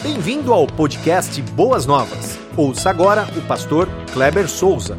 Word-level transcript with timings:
Bem-vindo 0.00 0.52
ao 0.52 0.64
podcast 0.64 1.42
Boas 1.42 1.84
Novas. 1.84 2.38
Ouça 2.56 2.88
agora 2.88 3.24
o 3.36 3.44
pastor 3.48 3.88
Kleber 4.12 4.48
Souza. 4.48 4.96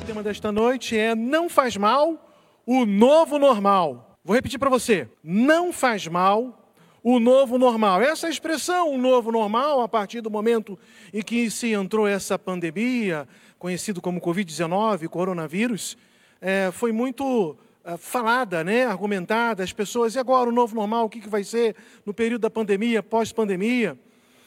O 0.00 0.04
tema 0.06 0.22
desta 0.22 0.52
noite 0.52 0.96
é 0.96 1.12
Não 1.12 1.48
faz 1.48 1.76
mal, 1.76 2.32
o 2.64 2.86
novo 2.86 3.36
normal. 3.36 4.16
Vou 4.24 4.36
repetir 4.36 4.60
para 4.60 4.70
você: 4.70 5.08
Não 5.24 5.72
faz 5.72 6.06
mal, 6.06 6.72
o 7.02 7.18
novo 7.18 7.58
normal. 7.58 8.00
Essa 8.00 8.28
expressão, 8.28 8.94
o 8.94 8.96
novo 8.96 9.32
normal, 9.32 9.80
a 9.80 9.88
partir 9.88 10.20
do 10.20 10.30
momento 10.30 10.78
em 11.12 11.20
que 11.20 11.50
se 11.50 11.72
entrou 11.72 12.06
essa 12.06 12.38
pandemia, 12.38 13.26
conhecido 13.58 14.00
como 14.00 14.20
Covid-19, 14.20 15.08
coronavírus, 15.08 15.98
é, 16.40 16.70
foi 16.70 16.92
muito 16.92 17.56
falada, 17.96 18.62
né, 18.62 18.84
argumentada, 18.84 19.62
as 19.62 19.72
pessoas, 19.72 20.14
e 20.14 20.18
agora 20.18 20.50
o 20.50 20.52
novo 20.52 20.74
normal, 20.74 21.06
o 21.06 21.08
que, 21.08 21.20
que 21.20 21.28
vai 21.28 21.42
ser 21.42 21.74
no 22.04 22.12
período 22.12 22.42
da 22.42 22.50
pandemia, 22.50 23.02
pós-pandemia? 23.02 23.98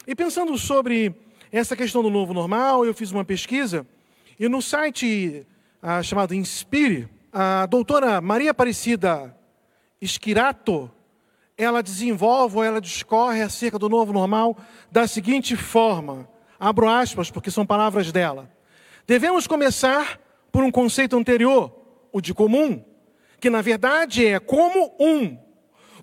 E 0.05 0.13
pensando 0.13 0.57
sobre 0.57 1.15
essa 1.51 1.75
questão 1.75 2.03
do 2.03 2.09
novo 2.09 2.33
normal, 2.33 2.85
eu 2.85 2.93
fiz 2.93 3.11
uma 3.11 3.25
pesquisa, 3.25 3.85
e 4.39 4.47
no 4.47 4.61
site 4.61 5.45
ah, 5.81 6.03
chamado 6.03 6.35
Inspire, 6.35 7.09
a 7.33 7.65
doutora 7.65 8.21
Maria 8.21 8.51
Aparecida 8.51 9.35
Esquirato, 9.99 10.91
ela 11.57 11.81
desenvolve, 11.81 12.57
ou 12.57 12.63
ela 12.63 12.81
discorre 12.81 13.41
acerca 13.41 13.77
do 13.77 13.87
novo 13.87 14.11
normal 14.11 14.57
da 14.91 15.07
seguinte 15.07 15.55
forma, 15.55 16.27
abro 16.59 16.87
aspas, 16.87 17.31
porque 17.31 17.51
são 17.51 17.65
palavras 17.65 18.11
dela. 18.11 18.51
Devemos 19.07 19.47
começar 19.47 20.19
por 20.51 20.63
um 20.63 20.71
conceito 20.71 21.15
anterior, 21.15 21.71
o 22.11 22.19
de 22.19 22.33
comum, 22.33 22.83
que 23.41 23.49
na 23.49 23.61
verdade 23.61 24.25
é 24.25 24.39
como 24.39 24.95
um. 24.99 25.37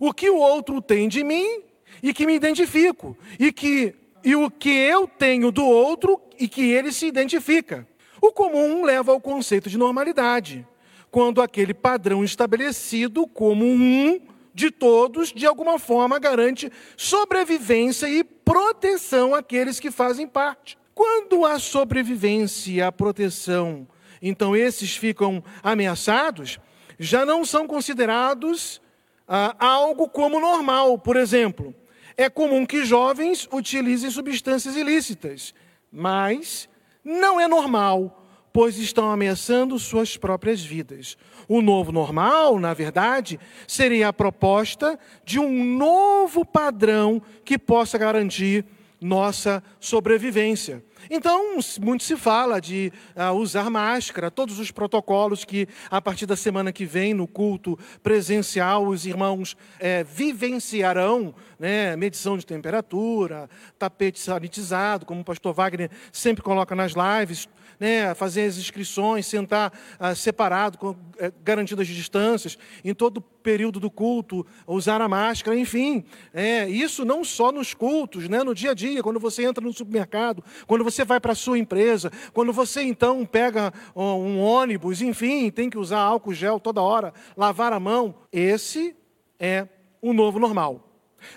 O 0.00 0.12
que 0.12 0.28
o 0.28 0.36
outro 0.36 0.82
tem 0.82 1.08
de 1.08 1.24
mim 1.24 1.62
e 2.02 2.12
que 2.12 2.26
me 2.26 2.34
identifico, 2.34 3.16
e 3.38 3.50
que 3.50 3.94
e 4.24 4.34
o 4.34 4.50
que 4.50 4.68
eu 4.68 5.06
tenho 5.06 5.52
do 5.52 5.64
outro 5.64 6.20
e 6.38 6.48
que 6.48 6.72
ele 6.72 6.92
se 6.92 7.06
identifica. 7.06 7.86
O 8.20 8.32
comum 8.32 8.84
leva 8.84 9.12
ao 9.12 9.20
conceito 9.20 9.70
de 9.70 9.78
normalidade, 9.78 10.66
quando 11.10 11.40
aquele 11.40 11.72
padrão 11.72 12.24
estabelecido 12.24 13.26
como 13.28 13.64
um 13.64 14.20
de 14.52 14.72
todos, 14.72 15.32
de 15.32 15.46
alguma 15.46 15.78
forma, 15.78 16.18
garante 16.18 16.70
sobrevivência 16.96 18.08
e 18.08 18.24
proteção 18.24 19.34
àqueles 19.34 19.78
que 19.78 19.90
fazem 19.90 20.26
parte. 20.26 20.76
Quando 20.92 21.46
a 21.46 21.60
sobrevivência 21.60 22.72
e 22.72 22.82
a 22.82 22.90
proteção, 22.90 23.86
então 24.20 24.56
esses 24.56 24.96
ficam 24.96 25.42
ameaçados, 25.62 26.58
já 26.98 27.24
não 27.24 27.44
são 27.44 27.66
considerados 27.66 28.80
ah, 29.26 29.54
algo 29.58 30.08
como 30.08 30.40
normal. 30.40 30.98
Por 30.98 31.16
exemplo, 31.16 31.74
é 32.16 32.28
comum 32.28 32.66
que 32.66 32.84
jovens 32.84 33.48
utilizem 33.52 34.10
substâncias 34.10 34.74
ilícitas, 34.74 35.54
mas 35.92 36.68
não 37.04 37.38
é 37.38 37.46
normal, 37.46 38.24
pois 38.52 38.76
estão 38.76 39.10
ameaçando 39.10 39.78
suas 39.78 40.16
próprias 40.16 40.62
vidas. 40.62 41.16
O 41.46 41.62
novo 41.62 41.92
normal, 41.92 42.58
na 42.58 42.74
verdade, 42.74 43.38
seria 43.66 44.08
a 44.08 44.12
proposta 44.12 44.98
de 45.24 45.38
um 45.38 45.64
novo 45.64 46.44
padrão 46.44 47.22
que 47.44 47.58
possa 47.58 47.96
garantir 47.96 48.64
nossa 49.00 49.62
sobrevivência. 49.78 50.82
Então, 51.10 51.58
muito 51.80 52.04
se 52.04 52.16
fala 52.16 52.60
de 52.60 52.92
uh, 53.16 53.32
usar 53.34 53.70
máscara, 53.70 54.30
todos 54.30 54.58
os 54.58 54.70
protocolos 54.70 55.44
que, 55.44 55.68
a 55.90 56.00
partir 56.00 56.26
da 56.26 56.36
semana 56.36 56.72
que 56.72 56.84
vem, 56.84 57.14
no 57.14 57.26
culto 57.26 57.78
presencial, 58.02 58.86
os 58.86 59.06
irmãos 59.06 59.56
é, 59.78 60.04
vivenciarão, 60.04 61.34
né, 61.58 61.96
medição 61.96 62.36
de 62.36 62.46
temperatura, 62.46 63.48
tapete 63.78 64.20
sanitizado, 64.20 65.06
como 65.06 65.20
o 65.20 65.24
pastor 65.24 65.52
Wagner 65.54 65.90
sempre 66.12 66.42
coloca 66.42 66.74
nas 66.74 66.92
lives, 66.92 67.48
né, 67.78 68.14
fazer 68.14 68.44
as 68.44 68.58
inscrições, 68.58 69.26
sentar 69.26 69.72
ah, 69.98 70.14
separado, 70.14 70.78
com, 70.78 70.96
é, 71.18 71.32
garantindo 71.44 71.80
as 71.80 71.88
distâncias, 71.88 72.58
em 72.84 72.92
todo 72.92 73.18
o 73.18 73.20
período 73.20 73.80
do 73.80 73.90
culto, 73.90 74.46
usar 74.66 75.00
a 75.00 75.08
máscara, 75.08 75.56
enfim. 75.56 76.04
É, 76.34 76.68
isso 76.68 77.04
não 77.04 77.24
só 77.24 77.52
nos 77.52 77.72
cultos, 77.74 78.28
né, 78.28 78.42
no 78.42 78.54
dia 78.54 78.72
a 78.72 78.74
dia, 78.74 79.02
quando 79.02 79.20
você 79.20 79.44
entra 79.44 79.64
no 79.64 79.72
supermercado, 79.72 80.42
quando 80.66 80.84
você 80.84 80.97
vai 81.04 81.20
para 81.20 81.32
a 81.32 81.36
sua 81.36 81.58
empresa, 81.58 82.10
quando 82.32 82.52
você 82.52 82.82
então 82.82 83.24
pega 83.24 83.72
um 83.94 84.40
ônibus, 84.40 85.02
enfim, 85.02 85.50
tem 85.50 85.70
que 85.70 85.78
usar 85.78 86.00
álcool 86.00 86.34
gel 86.34 86.60
toda 86.60 86.82
hora, 86.82 87.12
lavar 87.36 87.72
a 87.72 87.80
mão. 87.80 88.14
Esse 88.32 88.94
é 89.38 89.68
o 90.00 90.12
novo 90.12 90.38
normal. 90.38 90.84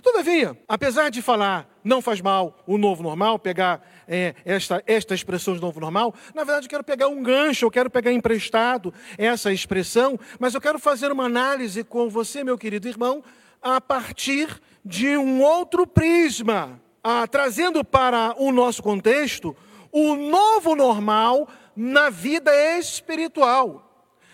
Todavia, 0.01 0.57
apesar 0.67 1.09
de 1.09 1.21
falar 1.21 1.67
não 1.83 2.01
faz 2.01 2.21
mal 2.21 2.63
o 2.67 2.77
novo 2.77 3.01
normal, 3.01 3.39
pegar 3.39 3.81
é, 4.07 4.35
esta, 4.45 4.83
esta 4.85 5.15
expressão 5.15 5.55
de 5.55 5.61
novo 5.61 5.79
normal, 5.79 6.13
na 6.35 6.43
verdade 6.43 6.67
eu 6.67 6.69
quero 6.69 6.83
pegar 6.83 7.07
um 7.07 7.23
gancho, 7.23 7.65
eu 7.65 7.71
quero 7.71 7.89
pegar 7.89 8.11
emprestado 8.11 8.93
essa 9.17 9.51
expressão, 9.51 10.19
mas 10.39 10.53
eu 10.53 10.61
quero 10.61 10.77
fazer 10.77 11.11
uma 11.11 11.25
análise 11.25 11.83
com 11.83 12.07
você, 12.09 12.43
meu 12.43 12.57
querido 12.57 12.87
irmão, 12.87 13.23
a 13.61 13.81
partir 13.81 14.61
de 14.85 15.17
um 15.17 15.41
outro 15.41 15.87
prisma, 15.87 16.79
ah, 17.03 17.27
trazendo 17.27 17.83
para 17.83 18.35
o 18.37 18.51
nosso 18.51 18.81
contexto 18.81 19.55
o 19.91 20.15
novo 20.15 20.75
normal 20.75 21.47
na 21.75 22.09
vida 22.09 22.51
espiritual. 22.77 23.87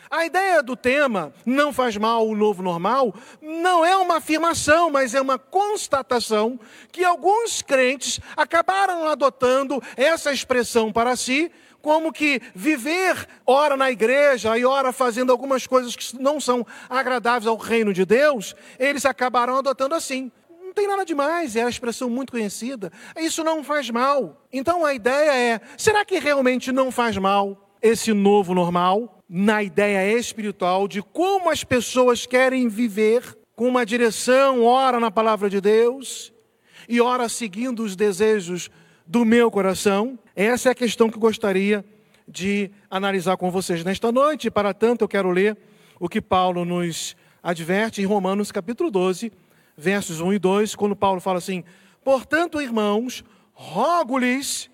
A 0.10 0.26
ideia 0.26 0.64
do 0.64 0.76
tema, 0.76 1.34
não 1.46 1.74
faz 1.74 1.98
mal 1.98 2.26
o 2.26 2.36
novo 2.36 2.64
normal, 2.64 3.14
não 3.42 3.86
é 3.86 3.96
uma 3.98 4.18
afirmação, 4.18 4.90
mas 4.90 5.14
é 5.14 5.20
uma 5.20 5.38
constatação 5.38 6.58
que 6.94 7.04
alguns 7.04 7.62
crentes 7.62 8.20
acabaram 8.36 9.06
adotando 9.08 9.84
essa 9.98 10.32
expressão 10.32 10.94
para 10.94 11.18
si, 11.18 11.52
como 11.82 12.14
que 12.14 12.42
viver 12.56 13.28
ora 13.46 13.76
na 13.76 13.92
igreja 13.92 14.58
e 14.58 14.66
ora 14.66 14.94
fazendo 14.94 15.32
algumas 15.32 15.68
coisas 15.68 15.96
que 15.96 16.18
não 16.22 16.40
são 16.40 16.66
agradáveis 16.90 17.48
ao 17.48 17.58
reino 17.58 17.94
de 17.94 18.06
Deus, 18.06 18.56
eles 18.80 19.06
acabaram 19.06 19.58
adotando 19.58 19.94
assim. 19.94 20.32
Tem 20.78 20.88
nada 20.88 21.04
demais, 21.04 21.56
é 21.56 21.64
a 21.64 21.70
expressão 21.70 22.08
muito 22.08 22.32
conhecida. 22.32 22.92
Isso 23.18 23.44
não 23.44 23.64
faz 23.64 23.90
mal. 23.90 24.46
Então 24.54 24.86
a 24.86 24.94
ideia 24.94 25.34
é: 25.34 25.62
será 25.76 26.06
que 26.06 26.20
realmente 26.20 26.72
não 26.72 26.92
faz 26.92 27.18
mal 27.18 27.68
esse 27.82 28.14
novo 28.14 28.54
normal? 28.54 29.18
na 29.30 29.62
ideia 29.62 30.18
espiritual 30.18 30.88
de 30.88 31.02
como 31.02 31.50
as 31.50 31.62
pessoas 31.62 32.26
querem 32.26 32.70
viver 32.70 33.38
com 33.56 33.68
uma 33.68 33.86
direção, 33.86 34.64
ora 34.64 35.02
na 35.02 35.12
palavra 35.12 35.50
de 35.50 35.60
Deus 35.60 36.32
e 36.88 37.02
ora 37.02 37.28
seguindo 37.28 37.84
os 37.84 37.94
desejos 37.94 38.70
do 39.06 39.26
meu 39.26 39.52
coração. 39.52 40.18
Essa 40.34 40.70
é 40.70 40.72
a 40.72 40.76
questão 40.76 41.10
que 41.10 41.20
gostaria 41.20 41.84
de 42.26 42.72
analisar 42.90 43.36
com 43.36 43.52
vocês 43.52 43.84
nesta 43.84 44.12
noite. 44.12 44.50
Para 44.50 44.74
tanto, 44.74 45.04
eu 45.04 45.10
quero 45.10 45.30
ler 45.30 45.58
o 46.00 46.08
que 46.08 46.22
Paulo 46.22 46.64
nos 46.64 47.14
adverte 47.44 48.02
em 48.02 48.06
Romanos 48.06 48.50
capítulo 48.50 48.90
12, 48.90 49.32
versos 49.78 50.20
1 50.20 50.34
e 50.34 50.40
2, 50.40 50.76
quando 50.76 50.96
Paulo 50.96 51.22
fala 51.22 51.38
assim: 51.38 51.64
Portanto, 52.04 52.60
irmãos, 52.60 53.24
rogo-lhes, 53.54 54.70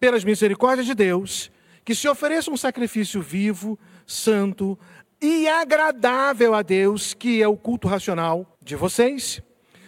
pelas 0.00 0.24
misericórdias 0.24 0.86
de 0.86 0.94
Deus, 0.94 1.50
que 1.84 1.94
se 1.94 2.08
ofereça 2.08 2.50
um 2.50 2.56
sacrifício 2.56 3.20
vivo, 3.20 3.78
santo 4.06 4.78
e 5.20 5.48
agradável 5.48 6.54
a 6.54 6.62
Deus, 6.62 7.14
que 7.14 7.42
é 7.42 7.48
o 7.48 7.56
culto 7.56 7.88
racional 7.88 8.56
de 8.62 8.76
vocês. 8.76 9.42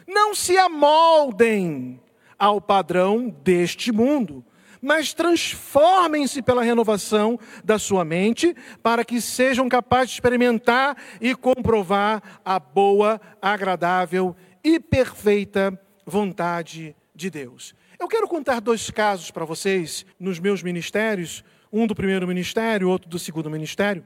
Não 0.06 0.34
se 0.34 0.58
amoldem 0.58 2.00
ao 2.38 2.60
padrão 2.60 3.28
deste 3.44 3.92
mundo, 3.92 4.44
mas 4.82 5.12
transformem-se 5.12 6.42
pela 6.42 6.62
renovação 6.62 7.38
da 7.62 7.78
sua 7.78 8.04
mente, 8.04 8.56
para 8.82 9.04
que 9.04 9.20
sejam 9.20 9.68
capazes 9.68 10.08
de 10.08 10.14
experimentar 10.14 10.96
e 11.20 11.34
comprovar 11.34 12.40
a 12.44 12.58
boa, 12.58 13.20
agradável 13.40 14.34
e 14.40 14.49
perfeita 14.80 15.78
vontade 16.04 16.94
de 17.14 17.30
Deus. 17.30 17.74
Eu 17.98 18.08
quero 18.08 18.26
contar 18.26 18.60
dois 18.60 18.90
casos 18.90 19.30
para 19.30 19.44
vocês 19.44 20.04
nos 20.18 20.38
meus 20.38 20.62
ministérios 20.62 21.44
um 21.72 21.86
do 21.86 21.94
primeiro 21.94 22.26
ministério, 22.26 22.88
outro 22.88 23.08
do 23.08 23.18
segundo 23.18 23.48
ministério, 23.48 24.04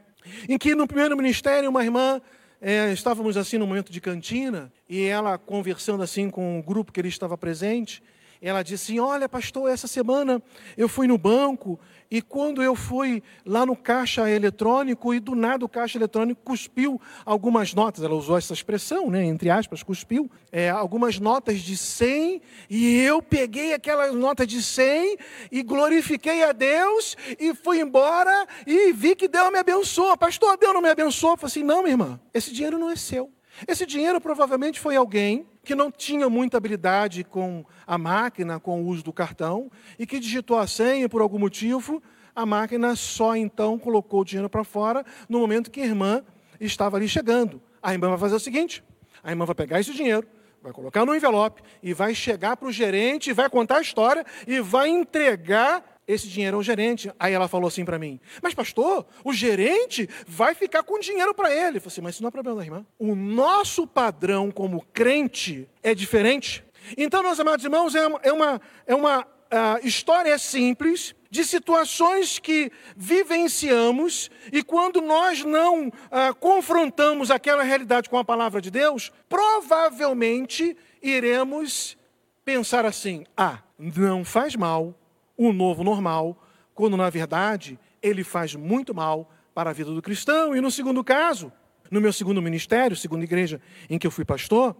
em 0.49 0.59
que 0.59 0.75
no 0.75 0.87
primeiro 0.87 1.17
ministério 1.17 1.71
uma 1.71 1.83
irmã 1.83 2.21
é, 2.61 2.93
estávamos 2.93 3.37
assim 3.37 3.59
no 3.59 3.67
momento 3.67 3.91
de 3.91 4.01
cantina 4.01 4.73
e 4.89 5.05
ela 5.05 5.39
conversando 5.39 6.03
assim 6.03 6.31
com 6.31 6.59
o 6.59 6.63
grupo 6.63 6.93
que 6.93 7.01
ele 7.01 7.09
estava 7.09 7.37
presente, 7.39 8.03
ela 8.49 8.63
disse 8.63 8.93
assim, 8.93 9.01
olha 9.01 9.29
pastor, 9.29 9.71
essa 9.71 9.87
semana 9.87 10.43
eu 10.77 10.89
fui 10.89 11.07
no 11.07 11.17
banco 11.17 11.79
e 12.11 12.21
quando 12.21 12.63
eu 12.63 12.77
fui 12.77 13.23
lá 13.45 13.65
no 13.65 13.75
caixa 13.75 14.31
eletrônico 14.31 15.15
e 15.15 15.21
do 15.21 15.35
nada 15.35 15.65
o 15.65 15.69
caixa 15.69 15.99
eletrônico 15.99 16.43
cuspiu 16.45 17.01
algumas 17.25 17.73
notas, 17.75 18.05
ela 18.05 18.15
usou 18.15 18.37
essa 18.37 18.53
expressão, 18.53 19.11
né, 19.11 19.25
entre 19.25 19.51
aspas, 19.51 19.83
cuspiu, 19.83 20.31
é, 20.53 20.71
algumas 20.71 21.19
notas 21.19 21.61
de 21.61 21.77
100 21.77 22.41
e 22.69 23.01
eu 23.01 23.23
peguei 23.23 23.73
aquela 23.73 24.13
nota 24.13 24.47
de 24.47 24.63
100 24.63 25.17
e 25.51 25.63
glorifiquei 25.63 26.45
a 26.45 26.53
Deus 26.53 27.17
e 27.39 27.55
fui 27.55 27.81
embora 27.81 28.47
e 28.67 28.93
vi 28.93 29.17
que 29.17 29.27
Deus 29.27 29.51
me 29.51 29.59
abençoou. 29.59 30.17
Pastor, 30.17 30.57
Deus 30.57 30.73
não 30.73 30.83
me 30.83 30.91
abençoou. 30.91 31.33
Eu 31.33 31.37
falei 31.39 31.51
assim, 31.51 31.63
não, 31.65 31.83
minha 31.83 31.95
irmã, 31.95 32.21
esse 32.33 32.53
dinheiro 32.53 32.79
não 32.79 32.91
é 32.91 32.97
seu. 32.97 33.34
Esse 33.67 33.87
dinheiro 33.87 34.21
provavelmente 34.21 34.81
foi 34.81 34.97
alguém 34.97 35.47
que 35.63 35.75
não 35.75 35.91
tinha 35.91 36.29
muita 36.29 36.57
habilidade 36.57 37.25
com 37.25 37.65
a 37.87 37.97
máquina, 37.97 38.59
com 38.59 38.83
o 38.83 38.87
uso 38.87 39.03
do 39.05 39.13
cartão, 39.13 39.71
e 39.99 40.07
que 40.07 40.19
digitou 40.19 40.59
a 40.59 40.67
senha 40.67 41.09
por 41.09 41.21
algum 41.21 41.39
motivo, 41.39 42.03
a 42.35 42.45
máquina 42.45 42.97
só 42.97 43.37
então 43.37 43.79
colocou 43.79 44.21
o 44.21 44.25
dinheiro 44.25 44.51
para 44.51 44.65
fora 44.65 45.05
no 45.29 45.39
momento 45.39 45.71
que 45.71 45.81
a 45.81 45.87
irmã 45.87 46.25
estava 46.61 46.97
ali 46.97 47.09
chegando. 47.09 47.63
A 47.83 47.93
irmã 47.93 48.09
vai 48.09 48.19
fazer 48.19 48.35
o 48.35 48.41
seguinte: 48.41 48.83
a 49.23 49.31
irmã 49.31 49.45
vai 49.45 49.55
pegar 49.55 49.79
esse 49.79 49.93
dinheiro, 49.93 50.27
vai 50.61 50.73
colocar 50.73 51.07
no 51.07 51.15
envelope 51.15 51.63
e 51.83 51.95
vai 51.95 52.15
chegar 52.15 52.57
para 52.57 52.69
o 52.69 52.73
gerente, 52.73 53.33
vai 53.33 53.49
contar 53.49 53.77
a 53.77 53.83
história 53.83 54.25
e 54.47 54.61
vai 54.61 54.89
entregar 54.89 55.94
esse 56.07 56.29
dinheiro 56.29 56.57
ao 56.57 56.63
gerente. 56.63 57.11
Aí 57.19 57.33
ela 57.33 57.49
falou 57.49 57.69
assim 57.69 57.85
para 57.85 57.99
mim: 57.99 58.21
Mas, 58.43 58.55
pastor, 58.55 59.07
o 59.25 59.33
gerente 59.33 60.09
vai 60.27 60.55
ficar 60.55 60.83
com 60.83 60.99
dinheiro 60.99 61.35
para 61.35 61.53
ele. 61.53 61.79
Eu 61.79 61.81
falei 61.81 61.93
assim: 61.93 62.01
Mas 62.01 62.15
isso 62.15 62.23
não 62.23 62.29
é 62.29 62.33
problema 62.33 62.59
da 62.59 62.65
irmã. 62.65 62.87
O 62.99 63.15
nosso 63.15 63.87
padrão 63.87 64.51
como 64.51 64.85
crente 64.93 65.69
é 65.83 65.95
diferente. 65.95 66.65
Então, 66.97 67.23
meus 67.23 67.41
amados 67.41 67.65
irmãos, 67.65 67.95
é 67.95 68.07
uma, 68.07 68.21
é 68.23 68.33
uma, 68.33 68.61
é 68.87 68.95
uma 68.95 69.21
uh, 69.23 69.87
história 69.87 70.37
simples 70.39 71.15
de 71.31 71.45
situações 71.45 72.39
que 72.39 72.71
vivenciamos 72.97 74.31
e 74.53 74.63
quando 74.63 75.01
nós 75.01 75.45
não 75.45 75.89
uh, 75.89 76.35
confrontamos 76.39 77.31
aquela 77.31 77.63
realidade 77.63 78.09
com 78.09 78.19
a 78.19 78.25
palavra 78.25 78.61
de 78.61 78.71
Deus, 78.71 79.11
provavelmente 79.29 80.77
iremos 81.03 81.97
pensar 82.45 82.85
assim: 82.85 83.25
ah, 83.37 83.59
não 83.79 84.25
faz 84.25 84.55
mal 84.55 84.95
o 85.37 85.53
novo 85.53 85.83
normal, 85.83 86.43
quando 86.75 86.97
na 86.97 87.11
verdade 87.11 87.79
ele 88.03 88.25
faz 88.25 88.55
muito 88.55 88.95
mal 88.95 89.31
para 89.55 89.71
a 89.71 89.73
vida 89.73 89.93
do 89.93 90.03
cristão. 90.03 90.55
E 90.55 90.61
no 90.61 90.71
segundo 90.71 91.03
caso, 91.03 91.53
no 91.91 92.01
meu 92.01 92.13
segundo 92.13 92.43
ministério, 92.43 92.97
segunda 92.97 93.25
igreja 93.25 93.61
em 93.89 93.99
que 93.99 94.07
eu 94.07 94.11
fui 94.11 94.25
pastor, 94.25 94.77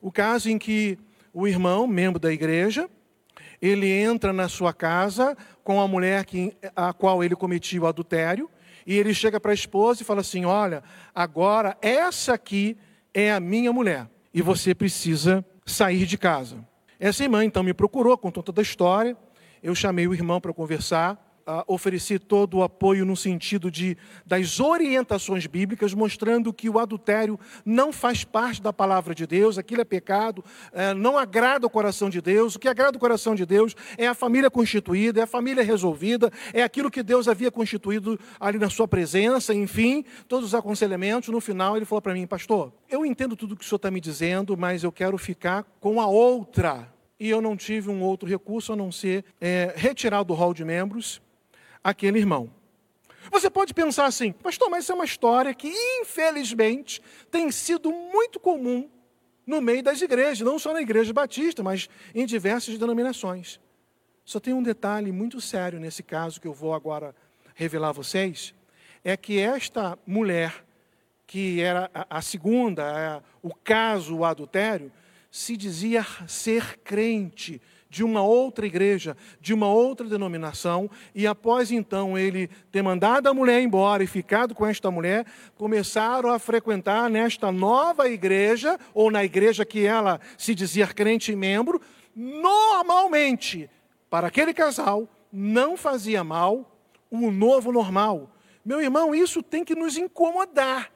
o 0.00 0.10
caso 0.10 0.50
em 0.50 0.58
que 0.58 0.98
o 1.32 1.46
irmão, 1.46 1.86
membro 1.86 2.18
da 2.18 2.32
igreja, 2.32 2.88
ele 3.60 3.90
entra 3.90 4.32
na 4.32 4.48
sua 4.48 4.72
casa 4.72 5.36
com 5.62 5.80
a 5.80 5.88
mulher 5.88 6.24
que, 6.24 6.56
a 6.74 6.92
qual 6.92 7.22
ele 7.22 7.34
cometia 7.36 7.80
o 7.80 7.86
adultério, 7.86 8.50
e 8.86 8.96
ele 8.96 9.12
chega 9.12 9.40
para 9.40 9.50
a 9.50 9.54
esposa 9.54 10.02
e 10.02 10.04
fala 10.04 10.20
assim: 10.20 10.44
Olha, 10.44 10.82
agora 11.14 11.76
essa 11.82 12.34
aqui 12.34 12.76
é 13.12 13.32
a 13.32 13.40
minha 13.40 13.72
mulher, 13.72 14.08
e 14.32 14.40
você 14.40 14.74
precisa 14.74 15.44
sair 15.64 16.06
de 16.06 16.16
casa. 16.16 16.64
Essa 16.98 17.24
irmã 17.24 17.44
então 17.44 17.62
me 17.62 17.74
procurou, 17.74 18.16
contou 18.16 18.42
toda 18.42 18.60
a 18.60 18.62
história, 18.62 19.16
eu 19.66 19.74
chamei 19.74 20.06
o 20.06 20.14
irmão 20.14 20.40
para 20.40 20.52
conversar, 20.52 21.14
uh, 21.44 21.64
ofereci 21.66 22.20
todo 22.20 22.58
o 22.58 22.62
apoio 22.62 23.04
no 23.04 23.16
sentido 23.16 23.68
de 23.68 23.98
das 24.24 24.60
orientações 24.60 25.44
bíblicas, 25.48 25.92
mostrando 25.92 26.52
que 26.52 26.70
o 26.70 26.78
adultério 26.78 27.36
não 27.64 27.92
faz 27.92 28.22
parte 28.22 28.62
da 28.62 28.72
palavra 28.72 29.12
de 29.12 29.26
Deus, 29.26 29.58
aquilo 29.58 29.80
é 29.80 29.84
pecado, 29.84 30.38
uh, 30.38 30.94
não 30.94 31.18
agrada 31.18 31.66
o 31.66 31.70
coração 31.70 32.08
de 32.08 32.20
Deus. 32.20 32.54
O 32.54 32.60
que 32.60 32.68
agrada 32.68 32.96
o 32.96 33.00
coração 33.00 33.34
de 33.34 33.44
Deus 33.44 33.74
é 33.98 34.06
a 34.06 34.14
família 34.14 34.48
constituída, 34.48 35.18
é 35.18 35.24
a 35.24 35.26
família 35.26 35.64
resolvida, 35.64 36.32
é 36.52 36.62
aquilo 36.62 36.88
que 36.88 37.02
Deus 37.02 37.26
havia 37.26 37.50
constituído 37.50 38.16
ali 38.38 38.60
na 38.60 38.70
sua 38.70 38.86
presença, 38.86 39.52
enfim, 39.52 40.04
todos 40.28 40.46
os 40.46 40.54
aconselhamentos. 40.54 41.28
No 41.28 41.40
final, 41.40 41.76
ele 41.76 41.84
falou 41.84 42.00
para 42.00 42.14
mim, 42.14 42.24
pastor, 42.24 42.72
eu 42.88 43.04
entendo 43.04 43.34
tudo 43.34 43.54
o 43.54 43.56
que 43.56 43.64
o 43.64 43.68
senhor 43.68 43.78
está 43.78 43.90
me 43.90 44.00
dizendo, 44.00 44.56
mas 44.56 44.84
eu 44.84 44.92
quero 44.92 45.18
ficar 45.18 45.64
com 45.80 46.00
a 46.00 46.06
outra 46.06 46.94
e 47.18 47.30
eu 47.30 47.40
não 47.40 47.56
tive 47.56 47.90
um 47.90 48.02
outro 48.02 48.28
recurso 48.28 48.72
a 48.72 48.76
não 48.76 48.92
ser 48.92 49.24
é, 49.40 49.72
retirar 49.76 50.22
do 50.22 50.34
hall 50.34 50.52
de 50.52 50.64
membros 50.64 51.20
aquele 51.82 52.18
irmão. 52.18 52.50
Você 53.30 53.50
pode 53.50 53.74
pensar 53.74 54.06
assim, 54.06 54.32
pastor, 54.32 54.70
mas 54.70 54.84
isso 54.84 54.92
é 54.92 54.94
uma 54.94 55.04
história 55.04 55.52
que, 55.54 55.68
infelizmente, 56.00 57.02
tem 57.30 57.50
sido 57.50 57.90
muito 57.90 58.38
comum 58.38 58.88
no 59.46 59.60
meio 59.60 59.82
das 59.82 60.00
igrejas, 60.00 60.44
não 60.46 60.58
só 60.58 60.72
na 60.72 60.82
igreja 60.82 61.12
batista, 61.12 61.62
mas 61.62 61.88
em 62.14 62.26
diversas 62.26 62.78
denominações. 62.78 63.60
Só 64.24 64.40
tem 64.40 64.52
um 64.52 64.62
detalhe 64.62 65.12
muito 65.12 65.40
sério 65.40 65.78
nesse 65.78 66.02
caso 66.02 66.40
que 66.40 66.48
eu 66.48 66.52
vou 66.52 66.74
agora 66.74 67.14
revelar 67.54 67.90
a 67.90 67.92
vocês: 67.92 68.54
é 69.04 69.16
que 69.16 69.38
esta 69.38 69.96
mulher, 70.06 70.64
que 71.26 71.60
era 71.60 71.90
a 71.94 72.20
segunda, 72.20 73.22
o 73.40 73.54
caso, 73.54 74.16
o 74.16 74.24
adultério, 74.24 74.92
se 75.36 75.54
dizia 75.54 76.02
ser 76.26 76.78
crente 76.78 77.60
de 77.90 78.02
uma 78.02 78.22
outra 78.22 78.66
igreja, 78.66 79.14
de 79.38 79.52
uma 79.52 79.68
outra 79.68 80.08
denominação, 80.08 80.90
e 81.14 81.26
após 81.26 81.70
então 81.70 82.16
ele 82.16 82.48
ter 82.72 82.80
mandado 82.80 83.28
a 83.28 83.34
mulher 83.34 83.60
embora 83.60 84.02
e 84.02 84.06
ficado 84.06 84.54
com 84.54 84.66
esta 84.66 84.90
mulher, 84.90 85.26
começaram 85.54 86.30
a 86.30 86.38
frequentar 86.38 87.10
nesta 87.10 87.52
nova 87.52 88.08
igreja, 88.08 88.80
ou 88.94 89.10
na 89.10 89.24
igreja 89.24 89.62
que 89.66 89.84
ela 89.84 90.22
se 90.38 90.54
dizia 90.54 90.86
crente 90.86 91.32
e 91.32 91.36
membro, 91.36 91.82
normalmente, 92.14 93.68
para 94.08 94.28
aquele 94.28 94.54
casal, 94.54 95.06
não 95.30 95.76
fazia 95.76 96.24
mal 96.24 96.80
o 97.10 97.30
novo 97.30 97.70
normal. 97.70 98.30
Meu 98.64 98.80
irmão, 98.80 99.14
isso 99.14 99.42
tem 99.42 99.62
que 99.62 99.74
nos 99.74 99.98
incomodar. 99.98 100.95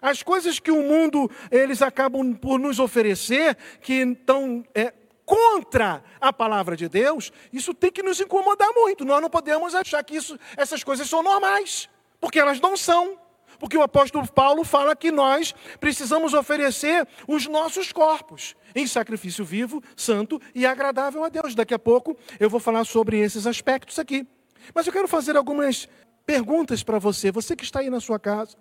As 0.00 0.22
coisas 0.22 0.58
que 0.58 0.70
o 0.70 0.82
mundo 0.82 1.30
eles 1.50 1.82
acabam 1.82 2.34
por 2.34 2.58
nos 2.58 2.78
oferecer, 2.78 3.56
que 3.80 3.94
estão 3.94 4.64
é, 4.74 4.92
contra 5.28 6.02
a 6.18 6.32
palavra 6.32 6.74
de 6.74 6.88
Deus, 6.88 7.30
isso 7.52 7.74
tem 7.74 7.92
que 7.92 8.02
nos 8.02 8.18
incomodar 8.18 8.70
muito. 8.74 9.04
Nós 9.04 9.20
não 9.20 9.28
podemos 9.28 9.74
achar 9.74 10.02
que 10.02 10.16
isso, 10.16 10.38
essas 10.56 10.82
coisas 10.82 11.06
são 11.06 11.22
normais, 11.22 11.88
porque 12.18 12.38
elas 12.38 12.60
não 12.60 12.76
são. 12.76 13.18
Porque 13.58 13.76
o 13.76 13.82
apóstolo 13.82 14.26
Paulo 14.26 14.64
fala 14.64 14.94
que 14.94 15.10
nós 15.10 15.54
precisamos 15.80 16.32
oferecer 16.32 17.06
os 17.26 17.46
nossos 17.46 17.92
corpos 17.92 18.54
em 18.74 18.86
sacrifício 18.86 19.44
vivo, 19.44 19.82
santo 19.96 20.40
e 20.54 20.64
agradável 20.64 21.24
a 21.24 21.28
Deus. 21.28 21.54
Daqui 21.54 21.74
a 21.74 21.78
pouco 21.78 22.16
eu 22.38 22.48
vou 22.48 22.60
falar 22.60 22.84
sobre 22.84 23.18
esses 23.18 23.46
aspectos 23.46 23.98
aqui. 23.98 24.26
Mas 24.72 24.86
eu 24.86 24.92
quero 24.92 25.08
fazer 25.08 25.36
algumas 25.36 25.88
perguntas 26.24 26.82
para 26.82 26.98
você, 26.98 27.30
você 27.30 27.56
que 27.56 27.64
está 27.64 27.80
aí 27.80 27.90
na 27.90 28.00
sua 28.00 28.18
casa 28.18 28.56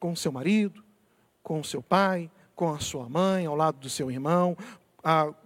com 0.00 0.16
seu 0.16 0.32
marido, 0.32 0.82
com 1.42 1.62
seu 1.62 1.82
pai, 1.82 2.28
com 2.56 2.72
a 2.72 2.80
sua 2.80 3.08
mãe, 3.08 3.46
ao 3.46 3.54
lado 3.54 3.78
do 3.78 3.88
seu 3.88 4.10
irmão, 4.10 4.56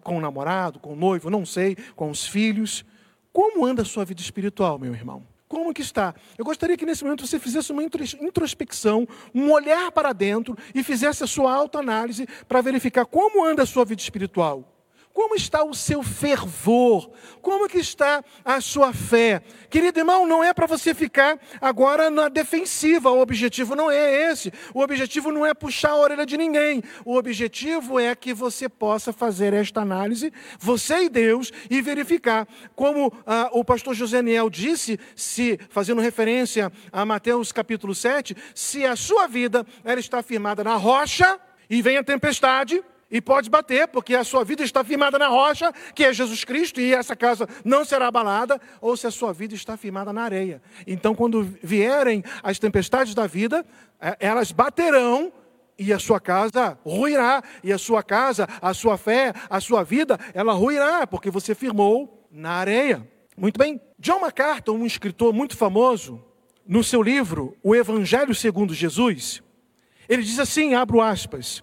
com 0.03 0.17
o 0.17 0.21
namorado, 0.21 0.79
com 0.79 0.95
o 0.95 0.97
noivo, 0.97 1.29
não 1.29 1.45
sei, 1.45 1.77
com 1.95 2.11
os 2.11 2.27
filhos. 2.27 2.85
Como 3.33 3.67
anda 3.67 3.83
a 3.83 3.85
sua 3.85 4.05
vida 4.05 4.21
espiritual, 4.21 4.79
meu 4.79 4.95
irmão? 4.95 5.27
Como 5.47 5.73
que 5.73 5.83
está? 5.83 6.15
Eu 6.37 6.45
gostaria 6.45 6.77
que 6.77 6.87
nesse 6.87 7.05
momento 7.05 7.27
você 7.27 7.39
fizesse 7.39 7.71
uma 7.71 7.83
introspecção, 7.83 9.07
um 9.33 9.53
olhar 9.53 9.93
para 9.93 10.13
dentro 10.13 10.57
e 10.75 10.83
fizesse 10.83 11.23
a 11.23 11.27
sua 11.27 11.53
autoanálise 11.53 12.27
para 12.49 12.61
verificar 12.61 13.05
como 13.05 13.45
anda 13.45 13.63
a 13.63 13.67
sua 13.67 13.85
vida 13.85 14.01
espiritual. 14.01 14.74
Como 15.15 15.37
está 15.37 15.63
o 15.63 15.73
seu 15.73 16.03
fervor? 16.03 17.09
Como 17.41 17.69
que 17.69 17.79
está 17.79 18.21
a 18.45 18.61
sua 18.61 18.93
fé? 18.93 19.43
Querido 19.71 20.01
irmão, 20.01 20.27
não 20.27 20.43
é 20.43 20.53
para 20.53 20.67
você 20.67 20.93
ficar 20.93 21.39
agora 21.61 22.11
na 22.11 22.29
defensiva. 22.29 23.13
O 23.13 23.21
objetivo 23.21 23.77
não 23.77 23.89
é 23.89 24.33
esse. 24.33 24.53
O 24.75 24.81
objetivo 24.81 25.31
não 25.31 25.47
é 25.47 25.55
puxar 25.55 25.91
a 25.91 25.97
orelha 25.97 26.27
de 26.27 26.37
ninguém. 26.37 26.83
O 27.05 27.15
objetivo 27.15 28.01
é 28.01 28.13
que 28.17 28.35
você 28.35 28.69
possa 28.69 29.13
fazer 29.13 29.53
esta 29.53 29.83
análise, 29.83 30.33
você 30.59 31.05
e 31.05 31.09
Deus, 31.09 31.53
e 31.71 31.81
verificar. 31.81 32.49
Como 32.75 33.13
ah, 33.25 33.49
o 33.53 33.65
pastor 33.65 33.95
José 33.95 34.21
Niel 34.21 34.51
disse, 34.51 34.99
se 35.15 35.61
fazendo 35.71 36.01
referência 36.01 36.73
a 36.91 37.05
Mateus 37.05 37.53
capítulo 37.53 37.95
7, 37.95 38.37
se 38.53 38.85
a 38.85 38.97
sua 38.97 39.29
vida 39.29 39.65
ela 39.85 40.01
está 40.01 40.25
firmada 40.25 40.65
na 40.65 40.75
rocha 40.75 41.39
e 41.71 41.81
vem 41.81 41.99
a 41.99 42.03
tempestade, 42.03 42.83
e 43.15 43.21
pode 43.21 43.49
bater, 43.49 43.87
porque 43.87 44.13
a 44.17 44.25
sua 44.25 44.43
vida 44.43 44.65
está 44.65 44.83
firmada 44.83 45.17
na 45.21 45.29
rocha, 45.29 45.73
que 45.95 46.03
é 46.03 46.13
Jesus 46.13 46.43
Cristo, 46.43 46.81
e 46.81 46.93
essa 46.93 47.15
casa 47.15 47.49
não 47.65 47.85
será 47.85 48.09
abalada, 48.09 48.61
ou 48.81 48.97
se 48.97 49.07
a 49.07 49.11
sua 49.13 49.33
vida 49.33 49.55
está 49.55 49.77
firmada 49.77 50.13
na 50.13 50.23
areia. 50.23 50.61
Então, 50.85 51.15
quando 51.15 51.45
vierem 51.63 52.25
as 52.43 52.59
tempestades 52.59 53.15
da 53.15 53.29
vida, 53.29 53.65
é, 54.01 54.17
elas 54.19 54.51
baterão 54.51 55.33
e 55.79 55.93
a 55.93 55.99
sua 56.01 56.19
casa 56.19 56.77
ruirá, 56.85 57.41
e 57.63 57.73
a 57.73 57.79
sua 57.79 58.03
casa, 58.03 58.49
a 58.61 58.75
sua 58.75 58.99
fé, 58.99 59.33
a 59.49 59.61
sua 59.61 59.85
vida, 59.85 60.19
ela 60.35 60.53
ruirá, 60.53 61.07
porque 61.07 61.31
você 61.31 61.55
firmou 61.55 62.27
na 62.33 62.51
areia. 62.51 63.09
Muito 63.37 63.59
bem. 63.59 63.81
John 63.97 64.19
MacArthur, 64.23 64.75
um 64.75 64.85
escritor 64.85 65.33
muito 65.33 65.57
famoso, 65.57 66.21
no 66.67 66.83
seu 66.83 67.01
livro 67.01 67.57
O 67.63 67.77
Evangelho 67.77 68.35
segundo 68.35 68.75
Jesus, 68.75 69.41
ele 70.09 70.23
diz 70.25 70.41
assim, 70.41 70.75
abro 70.75 71.01
aspas, 71.01 71.63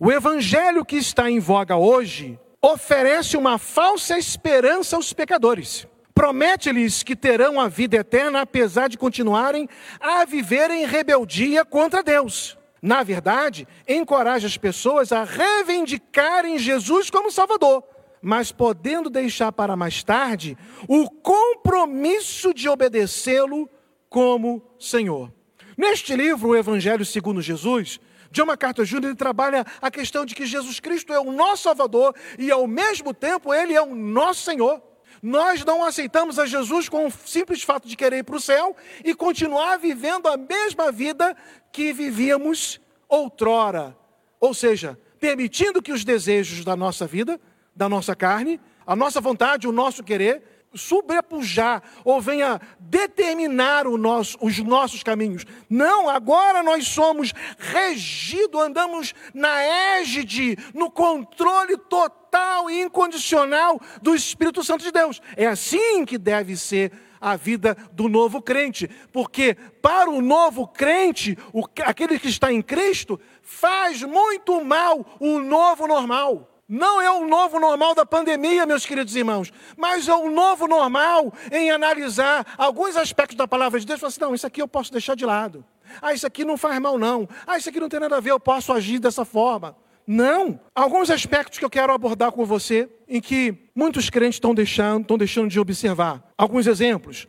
o 0.00 0.10
evangelho 0.10 0.82
que 0.82 0.96
está 0.96 1.30
em 1.30 1.38
voga 1.38 1.76
hoje 1.76 2.40
oferece 2.62 3.36
uma 3.36 3.58
falsa 3.58 4.18
esperança 4.18 4.96
aos 4.96 5.12
pecadores. 5.12 5.86
Promete-lhes 6.14 7.02
que 7.02 7.14
terão 7.14 7.60
a 7.60 7.68
vida 7.68 7.98
eterna, 7.98 8.40
apesar 8.40 8.88
de 8.88 8.96
continuarem 8.96 9.68
a 10.00 10.24
viver 10.24 10.70
em 10.70 10.86
rebeldia 10.86 11.66
contra 11.66 12.02
Deus. 12.02 12.56
Na 12.80 13.02
verdade, 13.02 13.68
encoraja 13.86 14.46
as 14.46 14.56
pessoas 14.56 15.12
a 15.12 15.22
reivindicarem 15.22 16.58
Jesus 16.58 17.10
como 17.10 17.30
Salvador, 17.30 17.84
mas 18.22 18.50
podendo 18.50 19.10
deixar 19.10 19.52
para 19.52 19.76
mais 19.76 20.02
tarde 20.02 20.56
o 20.88 21.10
compromisso 21.10 22.54
de 22.54 22.70
obedecê-lo 22.70 23.68
como 24.08 24.62
Senhor. 24.78 25.30
Neste 25.76 26.16
livro, 26.16 26.48
o 26.48 26.56
Evangelho 26.56 27.04
segundo 27.04 27.42
Jesus, 27.42 28.00
John 28.30 28.46
MacArthur 28.46 28.84
Jr. 28.84 29.14
trabalha 29.16 29.64
a 29.80 29.90
questão 29.90 30.24
de 30.24 30.34
que 30.34 30.46
Jesus 30.46 30.78
Cristo 30.78 31.12
é 31.12 31.18
o 31.18 31.32
nosso 31.32 31.64
Salvador 31.64 32.14
e, 32.38 32.50
ao 32.50 32.66
mesmo 32.66 33.12
tempo, 33.12 33.52
Ele 33.52 33.74
é 33.74 33.82
o 33.82 33.94
nosso 33.94 34.42
Senhor. 34.42 34.82
Nós 35.22 35.64
não 35.64 35.84
aceitamos 35.84 36.38
a 36.38 36.46
Jesus 36.46 36.88
com 36.88 37.06
o 37.06 37.10
simples 37.10 37.62
fato 37.62 37.86
de 37.86 37.96
querer 37.96 38.18
ir 38.18 38.24
para 38.24 38.36
o 38.36 38.40
céu 38.40 38.74
e 39.04 39.14
continuar 39.14 39.78
vivendo 39.78 40.28
a 40.28 40.36
mesma 40.36 40.90
vida 40.90 41.36
que 41.72 41.92
vivíamos 41.92 42.80
outrora. 43.08 43.96
Ou 44.38 44.54
seja, 44.54 44.98
permitindo 45.18 45.82
que 45.82 45.92
os 45.92 46.04
desejos 46.04 46.64
da 46.64 46.74
nossa 46.74 47.06
vida, 47.06 47.38
da 47.76 47.88
nossa 47.88 48.16
carne, 48.16 48.58
a 48.86 48.96
nossa 48.96 49.20
vontade, 49.20 49.68
o 49.68 49.72
nosso 49.72 50.02
querer, 50.02 50.42
sobrepujar 50.74 51.82
ou 52.04 52.20
venha 52.20 52.60
determinar 52.78 53.84
nosso, 53.84 54.36
os 54.40 54.58
nossos 54.58 55.02
caminhos. 55.02 55.44
Não, 55.68 56.08
agora 56.08 56.62
nós 56.62 56.86
somos 56.86 57.32
regidos, 57.58 58.60
andamos 58.60 59.14
na 59.34 59.62
égide, 59.98 60.56
no 60.74 60.90
controle 60.90 61.76
total 61.76 62.70
e 62.70 62.80
incondicional 62.82 63.80
do 64.00 64.14
Espírito 64.14 64.62
Santo 64.62 64.84
de 64.84 64.92
Deus. 64.92 65.20
É 65.36 65.46
assim 65.46 66.04
que 66.04 66.18
deve 66.18 66.56
ser 66.56 66.92
a 67.20 67.36
vida 67.36 67.76
do 67.92 68.08
novo 68.08 68.40
crente, 68.40 68.88
porque 69.12 69.54
para 69.82 70.08
o 70.08 70.22
novo 70.22 70.66
crente, 70.66 71.36
o, 71.52 71.64
aquele 71.84 72.18
que 72.18 72.28
está 72.28 72.50
em 72.50 72.62
Cristo, 72.62 73.20
faz 73.42 74.02
muito 74.02 74.64
mal 74.64 75.04
o 75.20 75.38
novo 75.38 75.86
normal. 75.86 76.49
Não 76.70 77.02
é 77.02 77.10
o 77.10 77.26
novo 77.26 77.58
normal 77.58 77.96
da 77.96 78.06
pandemia, 78.06 78.64
meus 78.64 78.86
queridos 78.86 79.16
irmãos, 79.16 79.52
mas 79.76 80.06
é 80.06 80.14
o 80.14 80.30
novo 80.30 80.68
normal 80.68 81.34
em 81.50 81.68
analisar 81.68 82.46
alguns 82.56 82.96
aspectos 82.96 83.36
da 83.36 83.48
palavra 83.48 83.80
de 83.80 83.84
Deus 83.84 83.98
e 83.98 84.00
falar 84.00 84.08
assim: 84.10 84.20
não, 84.20 84.34
isso 84.36 84.46
aqui 84.46 84.62
eu 84.62 84.68
posso 84.68 84.92
deixar 84.92 85.16
de 85.16 85.26
lado. 85.26 85.64
Ah, 86.00 86.14
isso 86.14 86.24
aqui 86.24 86.44
não 86.44 86.56
faz 86.56 86.80
mal, 86.80 86.96
não. 86.96 87.28
Ah, 87.44 87.58
isso 87.58 87.68
aqui 87.68 87.80
não 87.80 87.88
tem 87.88 87.98
nada 87.98 88.16
a 88.16 88.20
ver, 88.20 88.30
eu 88.30 88.38
posso 88.38 88.72
agir 88.72 89.00
dessa 89.00 89.24
forma. 89.24 89.76
Não. 90.06 90.60
Alguns 90.72 91.10
aspectos 91.10 91.58
que 91.58 91.64
eu 91.64 91.70
quero 91.70 91.92
abordar 91.92 92.30
com 92.30 92.44
você, 92.44 92.88
em 93.08 93.20
que 93.20 93.52
muitos 93.74 94.08
crentes 94.08 94.36
estão 94.36 94.54
deixando, 94.54 95.02
estão 95.02 95.18
deixando 95.18 95.48
de 95.48 95.58
observar. 95.58 96.22
Alguns 96.38 96.68
exemplos. 96.68 97.26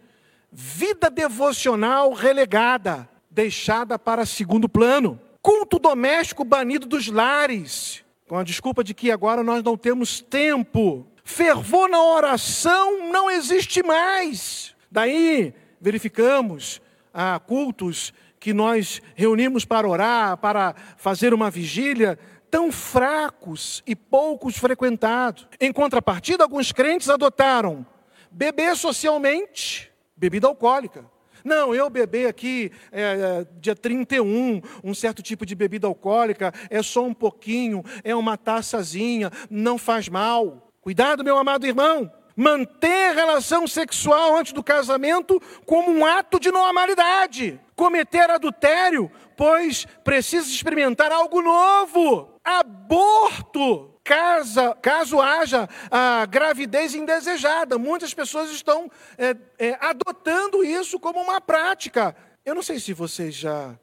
Vida 0.51 1.09
devocional 1.09 2.13
relegada, 2.13 3.09
deixada 3.27 3.97
para 3.97 4.23
segundo 4.23 4.69
plano. 4.69 5.19
Culto 5.41 5.79
doméstico 5.79 6.45
banido 6.45 6.85
dos 6.85 7.07
lares 7.07 8.03
com 8.31 8.37
a 8.37 8.43
desculpa 8.45 8.81
de 8.81 8.93
que 8.93 9.11
agora 9.11 9.43
nós 9.43 9.61
não 9.61 9.75
temos 9.75 10.21
tempo. 10.21 11.05
Fervor 11.21 11.89
na 11.89 12.01
oração 12.01 13.11
não 13.11 13.29
existe 13.29 13.83
mais. 13.83 14.73
Daí 14.89 15.53
verificamos 15.81 16.81
ah, 17.13 17.37
cultos 17.45 18.13
que 18.39 18.53
nós 18.53 19.01
reunimos 19.15 19.65
para 19.65 19.85
orar, 19.85 20.37
para 20.37 20.73
fazer 20.95 21.33
uma 21.33 21.51
vigília, 21.51 22.17
tão 22.49 22.71
fracos 22.71 23.83
e 23.85 23.97
poucos 23.97 24.57
frequentados. 24.57 25.45
Em 25.59 25.73
contrapartida, 25.73 26.45
alguns 26.45 26.71
crentes 26.71 27.09
adotaram 27.09 27.85
beber 28.31 28.77
socialmente, 28.77 29.91
bebida 30.15 30.47
alcoólica. 30.47 31.03
Não, 31.43 31.73
eu 31.73 31.89
beber 31.89 32.27
aqui 32.27 32.71
é, 32.91 33.01
é, 33.01 33.47
dia 33.59 33.75
31, 33.75 34.61
um 34.83 34.93
certo 34.93 35.21
tipo 35.21 35.45
de 35.45 35.55
bebida 35.55 35.87
alcoólica, 35.87 36.53
é 36.69 36.81
só 36.81 37.03
um 37.03 37.13
pouquinho, 37.13 37.83
é 38.03 38.15
uma 38.15 38.37
taçazinha, 38.37 39.31
não 39.49 39.77
faz 39.77 40.07
mal. 40.07 40.71
Cuidado, 40.81 41.23
meu 41.23 41.37
amado 41.37 41.65
irmão. 41.65 42.11
Manter 42.35 43.13
relação 43.13 43.67
sexual 43.67 44.37
antes 44.37 44.53
do 44.53 44.63
casamento 44.63 45.39
como 45.65 45.91
um 45.91 46.05
ato 46.05 46.39
de 46.39 46.51
normalidade. 46.51 47.59
Cometer 47.75 48.29
adultério, 48.29 49.11
pois 49.35 49.85
precisa 50.03 50.47
experimentar 50.47 51.11
algo 51.11 51.41
novo. 51.41 52.39
Aborto 52.43 53.91
casa, 54.11 54.75
caso 54.81 55.21
haja 55.21 55.69
a 55.89 56.25
gravidez 56.25 56.93
indesejada. 56.93 57.77
Muitas 57.77 58.13
pessoas 58.13 58.51
estão 58.51 58.91
é, 59.17 59.37
é, 59.57 59.77
adotando 59.79 60.65
isso 60.65 60.99
como 60.99 61.21
uma 61.21 61.39
prática. 61.39 62.13
Eu 62.43 62.53
não 62.53 62.61
sei 62.61 62.77
se 62.77 62.91
vocês 62.91 63.33
já 63.33 63.73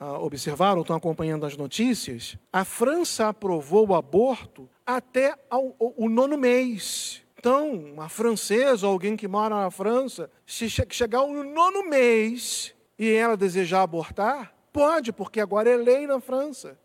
ah, 0.00 0.18
observaram, 0.18 0.80
estão 0.80 0.96
acompanhando 0.96 1.46
as 1.46 1.56
notícias. 1.56 2.36
A 2.52 2.64
França 2.64 3.28
aprovou 3.28 3.90
o 3.90 3.94
aborto 3.94 4.68
até 4.84 5.36
ao, 5.48 5.66
o, 5.78 6.06
o 6.06 6.08
nono 6.08 6.36
mês. 6.36 7.22
Então, 7.38 7.70
uma 7.70 8.08
francesa 8.08 8.88
ou 8.88 8.92
alguém 8.92 9.16
que 9.16 9.28
mora 9.28 9.54
na 9.54 9.70
França, 9.70 10.28
se 10.44 10.68
chegar 10.68 11.20
ao 11.20 11.32
nono 11.32 11.88
mês 11.88 12.74
e 12.98 13.08
ela 13.08 13.36
desejar 13.36 13.82
abortar, 13.82 14.52
pode, 14.72 15.12
porque 15.12 15.40
agora 15.40 15.70
é 15.70 15.76
lei 15.76 16.08
na 16.08 16.20
França. 16.20 16.76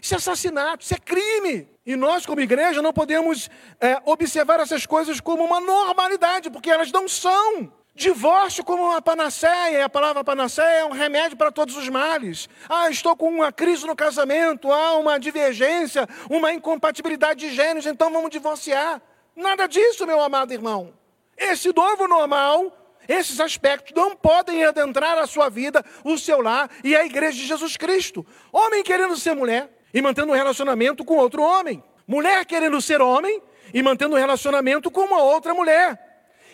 Isso 0.00 0.14
é 0.14 0.16
assassinato, 0.16 0.84
isso 0.84 0.94
é 0.94 0.98
crime. 0.98 1.68
E 1.84 1.96
nós, 1.96 2.24
como 2.24 2.40
igreja, 2.40 2.80
não 2.80 2.92
podemos 2.92 3.50
é, 3.80 4.00
observar 4.04 4.60
essas 4.60 4.86
coisas 4.86 5.20
como 5.20 5.44
uma 5.44 5.60
normalidade, 5.60 6.50
porque 6.50 6.70
elas 6.70 6.92
não 6.92 7.08
são. 7.08 7.72
Divórcio 7.94 8.64
como 8.64 8.84
uma 8.84 9.02
panaceia, 9.02 9.84
a 9.84 9.88
palavra 9.88 10.24
panaceia 10.24 10.80
é 10.80 10.84
um 10.84 10.92
remédio 10.92 11.36
para 11.36 11.52
todos 11.52 11.76
os 11.76 11.90
males. 11.90 12.48
Ah, 12.66 12.88
estou 12.88 13.14
com 13.14 13.28
uma 13.28 13.52
crise 13.52 13.86
no 13.86 13.94
casamento, 13.94 14.72
há 14.72 14.96
uma 14.96 15.18
divergência, 15.18 16.08
uma 16.30 16.52
incompatibilidade 16.52 17.40
de 17.40 17.54
gêneros, 17.54 17.84
então 17.84 18.10
vamos 18.10 18.30
divorciar. 18.30 19.02
Nada 19.36 19.66
disso, 19.66 20.06
meu 20.06 20.22
amado 20.22 20.54
irmão. 20.54 20.94
Esse 21.36 21.70
novo 21.74 22.08
normal, 22.08 22.72
esses 23.06 23.38
aspectos 23.40 23.92
não 23.94 24.16
podem 24.16 24.64
adentrar 24.64 25.18
a 25.18 25.26
sua 25.26 25.50
vida, 25.50 25.84
o 26.02 26.16
seu 26.16 26.40
lar 26.40 26.70
e 26.82 26.96
a 26.96 27.04
igreja 27.04 27.36
de 27.36 27.46
Jesus 27.46 27.76
Cristo. 27.76 28.24
Homem 28.50 28.82
querendo 28.82 29.16
ser 29.16 29.34
mulher, 29.34 29.68
e 29.92 30.00
mantendo 30.02 30.32
um 30.32 30.34
relacionamento 30.34 31.04
com 31.04 31.16
outro 31.16 31.42
homem. 31.42 31.82
Mulher 32.06 32.44
querendo 32.44 32.80
ser 32.80 33.00
homem 33.00 33.42
e 33.72 33.82
mantendo 33.82 34.14
um 34.14 34.18
relacionamento 34.18 34.90
com 34.90 35.02
uma 35.02 35.22
outra 35.22 35.54
mulher. 35.54 35.98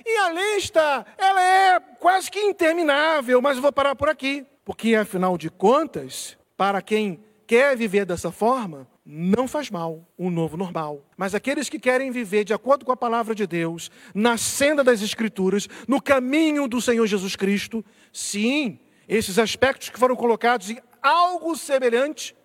E 0.04 0.16
a 0.18 0.32
lista, 0.32 1.06
ela 1.16 1.42
é 1.42 1.80
quase 1.98 2.30
que 2.30 2.40
interminável, 2.40 3.42
mas 3.42 3.56
eu 3.56 3.62
vou 3.62 3.72
parar 3.72 3.94
por 3.94 4.08
aqui. 4.08 4.46
Porque, 4.64 4.94
afinal 4.94 5.36
de 5.36 5.50
contas, 5.50 6.36
para 6.56 6.80
quem 6.82 7.22
quer 7.46 7.76
viver 7.76 8.04
dessa 8.04 8.30
forma, 8.30 8.86
não 9.04 9.48
faz 9.48 9.70
mal 9.70 10.06
um 10.18 10.28
novo 10.28 10.56
normal. 10.56 11.02
Mas 11.16 11.34
aqueles 11.34 11.68
que 11.68 11.78
querem 11.78 12.10
viver 12.10 12.44
de 12.44 12.52
acordo 12.52 12.84
com 12.84 12.92
a 12.92 12.96
palavra 12.96 13.34
de 13.34 13.46
Deus, 13.46 13.90
na 14.14 14.36
senda 14.36 14.84
das 14.84 15.00
Escrituras, 15.00 15.66
no 15.88 16.00
caminho 16.00 16.68
do 16.68 16.80
Senhor 16.80 17.06
Jesus 17.06 17.34
Cristo, 17.34 17.82
sim, 18.12 18.78
esses 19.08 19.38
aspectos 19.38 19.88
que 19.88 19.98
foram 19.98 20.14
colocados 20.14 20.68
em 20.68 20.78
algo 21.02 21.56
semelhante 21.56 22.36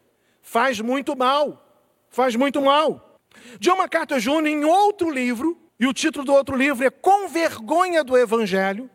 faz 0.44 0.80
muito 0.80 1.18
mal. 1.18 1.66
Faz 2.10 2.36
muito 2.36 2.62
mal. 2.62 3.20
John 3.60 3.78
MacArthur 3.78 4.20
Jr., 4.20 4.46
em 4.46 4.64
outro 4.64 5.10
livro, 5.10 5.58
e 5.80 5.88
o 5.88 5.94
título 5.94 6.24
do 6.24 6.34
outro 6.34 6.56
livro 6.56 6.86
é 6.86 6.92
Com 6.92 7.28
Vergonha 7.28 8.04
do 8.04 8.16
Evangelho, 8.16 8.88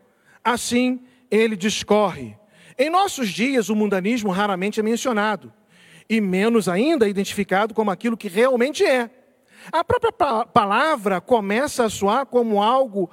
assim 0.45 1.05
ele 1.29 1.57
discorre. 1.57 2.37
Em 2.79 2.89
nossos 2.89 3.31
dias, 3.31 3.69
o 3.69 3.75
mundanismo 3.75 4.31
raramente 4.31 4.79
é 4.79 4.83
mencionado, 4.83 5.53
e 6.09 6.21
menos 6.21 6.69
ainda 6.69 7.09
identificado 7.09 7.75
como 7.75 7.91
aquilo 7.91 8.17
que 8.17 8.29
realmente 8.29 8.85
é. 8.85 9.11
A 9.73 9.83
própria 9.83 10.13
palavra 10.45 11.21
começa 11.21 11.85
a 11.85 11.91
soar 11.91 12.25
como 12.25 12.63
algo 12.63 13.11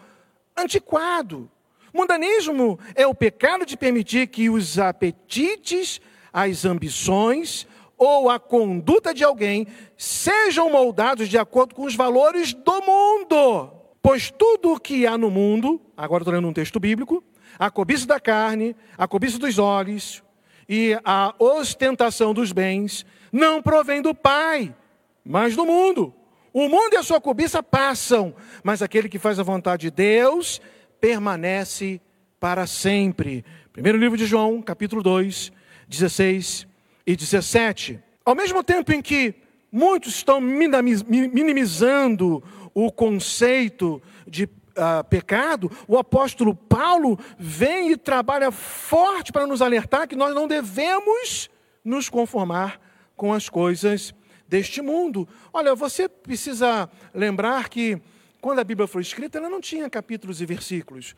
antiquado. 0.55 1.49
Mundanismo 1.91 2.77
é 2.93 3.07
o 3.07 3.15
pecado 3.15 3.65
de 3.65 3.75
permitir 3.75 4.27
que 4.27 4.49
os 4.49 4.77
apetites, 4.77 5.99
as 6.31 6.63
ambições, 6.63 7.67
ou 7.97 8.29
a 8.29 8.39
conduta 8.39 9.13
de 9.13 9.23
alguém 9.23 9.67
sejam 9.97 10.69
moldados 10.69 11.29
de 11.29 11.37
acordo 11.37 11.75
com 11.75 11.83
os 11.83 11.95
valores 11.95 12.53
do 12.53 12.81
mundo. 12.81 13.71
Pois 14.01 14.31
tudo 14.31 14.73
o 14.73 14.79
que 14.79 15.07
há 15.07 15.17
no 15.17 15.31
mundo, 15.31 15.81
agora 15.95 16.21
estou 16.21 16.33
lendo 16.33 16.47
um 16.47 16.53
texto 16.53 16.79
bíblico, 16.79 17.23
a 17.57 17.71
cobiça 17.71 18.05
da 18.05 18.19
carne, 18.19 18.75
a 18.97 19.07
cobiça 19.07 19.39
dos 19.39 19.57
olhos 19.57 20.23
e 20.67 20.97
a 21.03 21.33
ostentação 21.39 22.33
dos 22.33 22.51
bens, 22.51 23.05
não 23.31 23.61
provém 23.61 24.01
do 24.01 24.13
Pai, 24.13 24.75
mas 25.23 25.55
do 25.55 25.65
mundo. 25.65 26.13
O 26.53 26.69
mundo 26.69 26.93
e 26.93 26.97
a 26.97 27.03
sua 27.03 27.19
cobiça 27.19 27.61
passam, 27.61 28.35
mas 28.63 28.81
aquele 28.81 29.09
que 29.09 29.19
faz 29.19 29.39
a 29.39 29.43
vontade 29.43 29.81
de 29.81 29.91
Deus 29.91 30.61
permanece 31.01 31.99
para 32.39 32.67
sempre. 32.67 33.43
Primeiro 33.73 33.97
livro 33.97 34.17
de 34.17 34.25
João, 34.25 34.61
capítulo 34.61 35.01
2, 35.01 35.51
16 35.87 36.74
e 37.05 37.15
17. 37.15 37.99
Ao 38.23 38.35
mesmo 38.35 38.63
tempo 38.63 38.91
em 38.91 39.01
que 39.01 39.35
muitos 39.71 40.15
estão 40.15 40.41
minimizando 40.41 42.43
o 42.73 42.91
conceito 42.91 44.01
de 44.27 44.45
uh, 44.45 45.03
pecado, 45.09 45.71
o 45.87 45.97
apóstolo 45.97 46.55
Paulo 46.55 47.19
vem 47.37 47.91
e 47.91 47.97
trabalha 47.97 48.51
forte 48.51 49.31
para 49.31 49.45
nos 49.45 49.61
alertar 49.61 50.07
que 50.07 50.15
nós 50.15 50.33
não 50.33 50.47
devemos 50.47 51.49
nos 51.83 52.09
conformar 52.09 52.79
com 53.15 53.33
as 53.33 53.47
coisas 53.47 54.13
deste 54.47 54.81
mundo. 54.81 55.27
Olha, 55.53 55.75
você 55.75 56.07
precisa 56.07 56.89
lembrar 57.13 57.69
que 57.69 58.01
quando 58.41 58.59
a 58.59 58.63
Bíblia 58.63 58.87
foi 58.87 59.01
escrita, 59.01 59.37
ela 59.37 59.49
não 59.49 59.61
tinha 59.61 59.89
capítulos 59.89 60.41
e 60.41 60.45
versículos. 60.45 61.15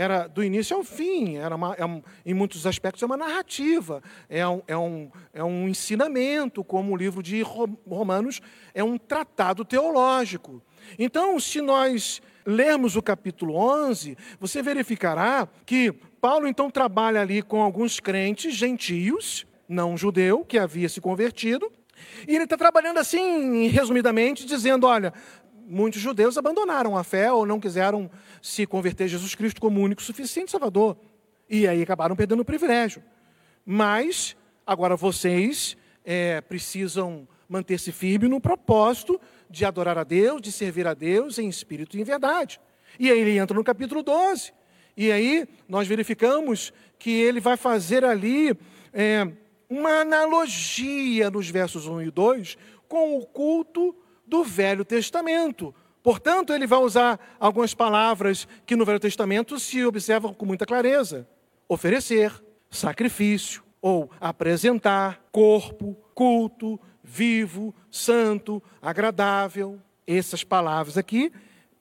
Era 0.00 0.26
do 0.26 0.42
início 0.42 0.74
ao 0.74 0.82
fim, 0.82 1.36
era 1.36 1.54
uma, 1.54 1.74
é 1.74 1.84
um, 1.84 2.02
em 2.24 2.32
muitos 2.32 2.66
aspectos 2.66 3.02
é 3.02 3.06
uma 3.06 3.18
narrativa, 3.18 4.02
é 4.30 4.48
um, 4.48 4.62
é, 4.66 4.74
um, 4.74 5.10
é 5.34 5.44
um 5.44 5.68
ensinamento, 5.68 6.64
como 6.64 6.94
o 6.94 6.96
livro 6.96 7.22
de 7.22 7.42
Romanos 7.42 8.40
é 8.72 8.82
um 8.82 8.96
tratado 8.96 9.62
teológico. 9.62 10.62
Então, 10.98 11.38
se 11.38 11.60
nós 11.60 12.22
lermos 12.46 12.96
o 12.96 13.02
capítulo 13.02 13.54
11, 13.54 14.16
você 14.40 14.62
verificará 14.62 15.46
que 15.66 15.92
Paulo 15.92 16.48
então 16.48 16.70
trabalha 16.70 17.20
ali 17.20 17.42
com 17.42 17.60
alguns 17.60 18.00
crentes 18.00 18.54
gentios, 18.54 19.46
não 19.68 19.98
judeu, 19.98 20.46
que 20.46 20.58
havia 20.58 20.88
se 20.88 21.02
convertido, 21.02 21.70
e 22.26 22.34
ele 22.34 22.44
está 22.44 22.56
trabalhando 22.56 22.96
assim, 22.96 23.66
resumidamente, 23.68 24.46
dizendo: 24.46 24.86
olha, 24.86 25.12
muitos 25.70 26.00
judeus 26.00 26.36
abandonaram 26.36 26.96
a 26.96 27.04
fé 27.04 27.32
ou 27.32 27.46
não 27.46 27.60
quiseram 27.60 28.10
se 28.42 28.66
converter 28.66 29.04
a 29.04 29.06
Jesus 29.06 29.34
Cristo 29.34 29.60
como 29.60 29.80
único 29.80 30.02
suficiente 30.02 30.50
Salvador. 30.50 30.96
E 31.48 31.66
aí 31.66 31.82
acabaram 31.82 32.16
perdendo 32.16 32.40
o 32.40 32.44
privilégio. 32.44 33.02
Mas, 33.64 34.36
agora 34.66 34.96
vocês 34.96 35.76
é, 36.04 36.40
precisam 36.40 37.26
manter-se 37.48 37.92
firme 37.92 38.28
no 38.28 38.40
propósito 38.40 39.20
de 39.48 39.64
adorar 39.64 39.96
a 39.98 40.04
Deus, 40.04 40.40
de 40.40 40.52
servir 40.52 40.86
a 40.86 40.94
Deus 40.94 41.38
em 41.38 41.48
espírito 41.48 41.96
e 41.96 42.00
em 42.00 42.04
verdade. 42.04 42.60
E 42.98 43.10
aí 43.10 43.18
ele 43.18 43.38
entra 43.38 43.56
no 43.56 43.64
capítulo 43.64 44.02
12. 44.02 44.52
E 44.96 45.10
aí 45.10 45.48
nós 45.68 45.86
verificamos 45.86 46.72
que 46.98 47.10
ele 47.10 47.40
vai 47.40 47.56
fazer 47.56 48.04
ali 48.04 48.56
é, 48.92 49.26
uma 49.68 50.00
analogia 50.00 51.30
nos 51.30 51.48
versos 51.48 51.86
1 51.86 52.02
e 52.02 52.10
2 52.10 52.58
com 52.88 53.16
o 53.16 53.24
culto 53.24 53.94
do 54.30 54.44
Velho 54.44 54.84
Testamento. 54.84 55.74
Portanto, 56.02 56.54
ele 56.54 56.66
vai 56.66 56.78
usar 56.78 57.20
algumas 57.38 57.74
palavras 57.74 58.48
que 58.64 58.76
no 58.76 58.86
Velho 58.86 59.00
Testamento 59.00 59.58
se 59.58 59.84
observam 59.84 60.32
com 60.32 60.46
muita 60.46 60.64
clareza: 60.64 61.28
oferecer, 61.68 62.32
sacrifício, 62.70 63.62
ou 63.82 64.10
apresentar, 64.20 65.22
corpo, 65.32 65.96
culto, 66.14 66.80
vivo, 67.02 67.74
santo, 67.90 68.62
agradável. 68.80 69.78
Essas 70.06 70.42
palavras 70.42 70.96
aqui 70.96 71.30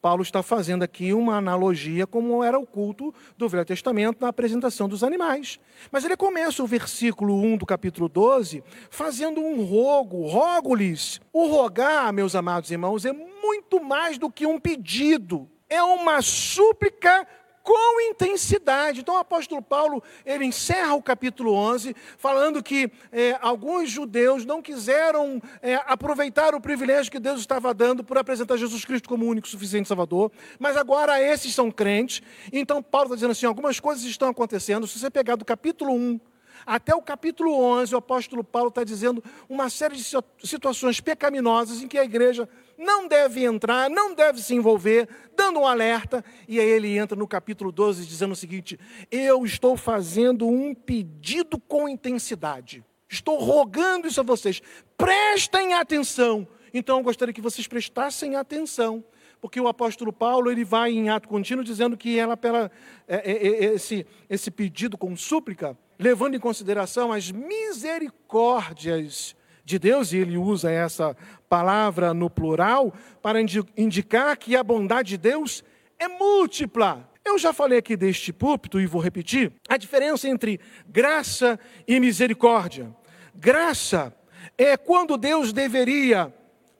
Paulo 0.01 0.23
está 0.23 0.41
fazendo 0.41 0.83
aqui 0.83 1.13
uma 1.13 1.35
analogia 1.35 2.07
como 2.07 2.41
era 2.43 2.57
o 2.57 2.65
culto 2.65 3.13
do 3.37 3.49
Velho 3.49 3.65
Testamento 3.65 4.21
na 4.21 4.29
apresentação 4.29 4.87
dos 4.87 5.03
animais. 5.03 5.59
Mas 5.91 6.05
ele 6.05 6.15
começa 6.15 6.63
o 6.63 6.67
versículo 6.67 7.35
1 7.41 7.57
do 7.57 7.65
capítulo 7.65 8.07
12 8.07 8.63
fazendo 8.89 9.41
um 9.41 9.63
rogo, 9.63 10.25
rogo-lhes. 10.25 11.19
O 11.33 11.47
rogar, 11.47 12.13
meus 12.13 12.33
amados 12.33 12.71
irmãos, 12.71 13.03
é 13.05 13.11
muito 13.11 13.83
mais 13.83 14.17
do 14.17 14.31
que 14.31 14.45
um 14.45 14.59
pedido. 14.59 15.49
É 15.69 15.83
uma 15.83 16.21
súplica 16.21 17.27
com 17.69 18.01
intensidade. 18.01 19.01
Então 19.01 19.13
o 19.13 19.19
apóstolo 19.19 19.61
Paulo, 19.61 20.01
ele 20.25 20.43
encerra 20.43 20.95
o 20.95 21.03
capítulo 21.03 21.53
11, 21.53 21.95
falando 22.17 22.63
que 22.63 22.91
é, 23.11 23.37
alguns 23.39 23.91
judeus 23.91 24.43
não 24.43 24.59
quiseram 24.59 25.39
é, 25.61 25.75
aproveitar 25.85 26.55
o 26.55 26.61
privilégio 26.61 27.11
que 27.11 27.19
Deus 27.19 27.39
estava 27.39 27.71
dando 27.71 28.03
por 28.03 28.17
apresentar 28.17 28.57
Jesus 28.57 28.83
Cristo 28.83 29.07
como 29.07 29.23
o 29.23 29.29
único 29.29 29.47
suficiente 29.47 29.87
Salvador, 29.87 30.31
mas 30.57 30.75
agora 30.75 31.21
esses 31.21 31.53
são 31.53 31.69
crentes. 31.69 32.23
Então 32.51 32.81
Paulo 32.81 33.05
está 33.05 33.15
dizendo 33.17 33.31
assim, 33.33 33.45
algumas 33.45 33.79
coisas 33.79 34.03
estão 34.03 34.29
acontecendo, 34.29 34.87
se 34.87 34.97
você 34.97 35.11
pegar 35.11 35.35
do 35.35 35.45
capítulo 35.45 35.93
1 35.93 36.19
até 36.65 36.95
o 36.95 37.01
capítulo 37.03 37.53
11, 37.53 37.93
o 37.93 37.99
apóstolo 37.99 38.43
Paulo 38.43 38.69
está 38.69 38.83
dizendo 38.83 39.23
uma 39.47 39.69
série 39.69 39.95
de 39.95 40.03
situações 40.43 40.99
pecaminosas 40.99 41.81
em 41.81 41.87
que 41.87 41.97
a 41.97 42.03
igreja 42.03 42.49
não 42.79 43.07
deve 43.09 43.43
entrar, 43.43 43.89
não 43.89 44.15
deve 44.15 44.41
se 44.41 44.55
envolver, 44.55 45.09
dando 45.35 45.59
um 45.59 45.67
alerta. 45.67 46.23
E 46.47 46.57
aí 46.59 46.69
ele 46.69 46.97
entra 46.97 47.17
no 47.17 47.27
capítulo 47.27 47.73
12 47.73 48.05
dizendo 48.05 48.31
o 48.31 48.35
seguinte: 48.35 48.79
Eu 49.11 49.45
estou 49.45 49.75
fazendo 49.75 50.47
um 50.47 50.73
pedido 50.73 51.59
com 51.59 51.89
intensidade. 51.89 52.83
Estou 53.09 53.37
rogando 53.37 54.07
isso 54.07 54.21
a 54.21 54.23
vocês. 54.23 54.61
Prestem 54.97 55.73
atenção. 55.73 56.47
Então 56.73 56.97
eu 56.97 57.03
gostaria 57.03 57.33
que 57.33 57.41
vocês 57.41 57.67
prestassem 57.67 58.35
atenção 58.35 59.03
porque 59.41 59.59
o 59.59 59.67
apóstolo 59.67 60.11
Paulo 60.11 60.51
ele 60.51 60.65
vai 60.65 60.91
em 60.91 61.09
ato 61.09 61.27
contínuo 61.27 61.63
dizendo 61.63 61.97
que 61.97 62.19
ela 62.19 62.35
pela 62.35 62.69
é, 63.07 63.15
é, 63.15 63.31
é, 63.31 63.73
esse, 63.73 64.05
esse 64.29 64.51
pedido 64.51 64.97
com 64.97 65.15
súplica 65.15 65.77
levando 65.97 66.35
em 66.35 66.39
consideração 66.39 67.11
as 67.11 67.31
misericórdias 67.31 69.35
de 69.69 69.79
Deus, 69.79 70.11
e 70.11 70.17
ele 70.17 70.37
usa 70.37 70.71
essa 70.71 71.15
palavra 71.47 72.13
no 72.13 72.29
plural 72.29 72.93
para 73.21 73.39
indicar 73.77 74.35
que 74.35 74.55
a 74.55 74.63
bondade 74.63 75.09
de 75.09 75.17
Deus 75.17 75.63
é 75.99 76.07
múltipla. 76.07 77.07
Eu 77.23 77.37
já 77.37 77.53
falei 77.53 77.77
aqui 77.77 77.95
deste 77.95 78.33
púlpito 78.33 78.81
e 78.81 78.87
vou 78.87 79.01
repetir 79.01 79.53
a 79.69 79.77
diferença 79.77 80.27
entre 80.27 80.59
graça 80.87 81.59
e 81.87 81.99
misericórdia. 81.99 82.93
Graça 83.35 84.13
é 84.57 84.75
quando 84.75 85.17
Deus 85.17 85.53
deveria 85.53 86.33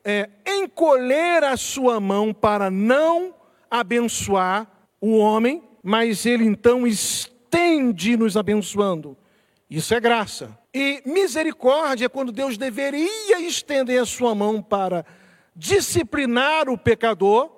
é, 0.04 0.28
encolher 0.44 1.44
a 1.44 1.56
sua 1.56 2.00
mão 2.00 2.34
para 2.34 2.70
não 2.70 3.34
abençoar 3.70 4.66
o 5.00 5.16
homem, 5.16 5.62
mas 5.82 6.26
ele 6.26 6.44
então 6.44 6.86
estende 6.86 8.16
nos 8.16 8.36
abençoando. 8.36 9.16
Isso 9.70 9.94
é 9.94 10.00
graça. 10.00 10.58
E 10.72 11.02
misericórdia 11.04 12.06
é 12.06 12.08
quando 12.08 12.30
Deus 12.30 12.56
deveria 12.56 13.40
estender 13.40 14.00
a 14.00 14.06
sua 14.06 14.34
mão 14.34 14.62
para 14.62 15.04
disciplinar 15.54 16.68
o 16.68 16.78
pecador, 16.78 17.50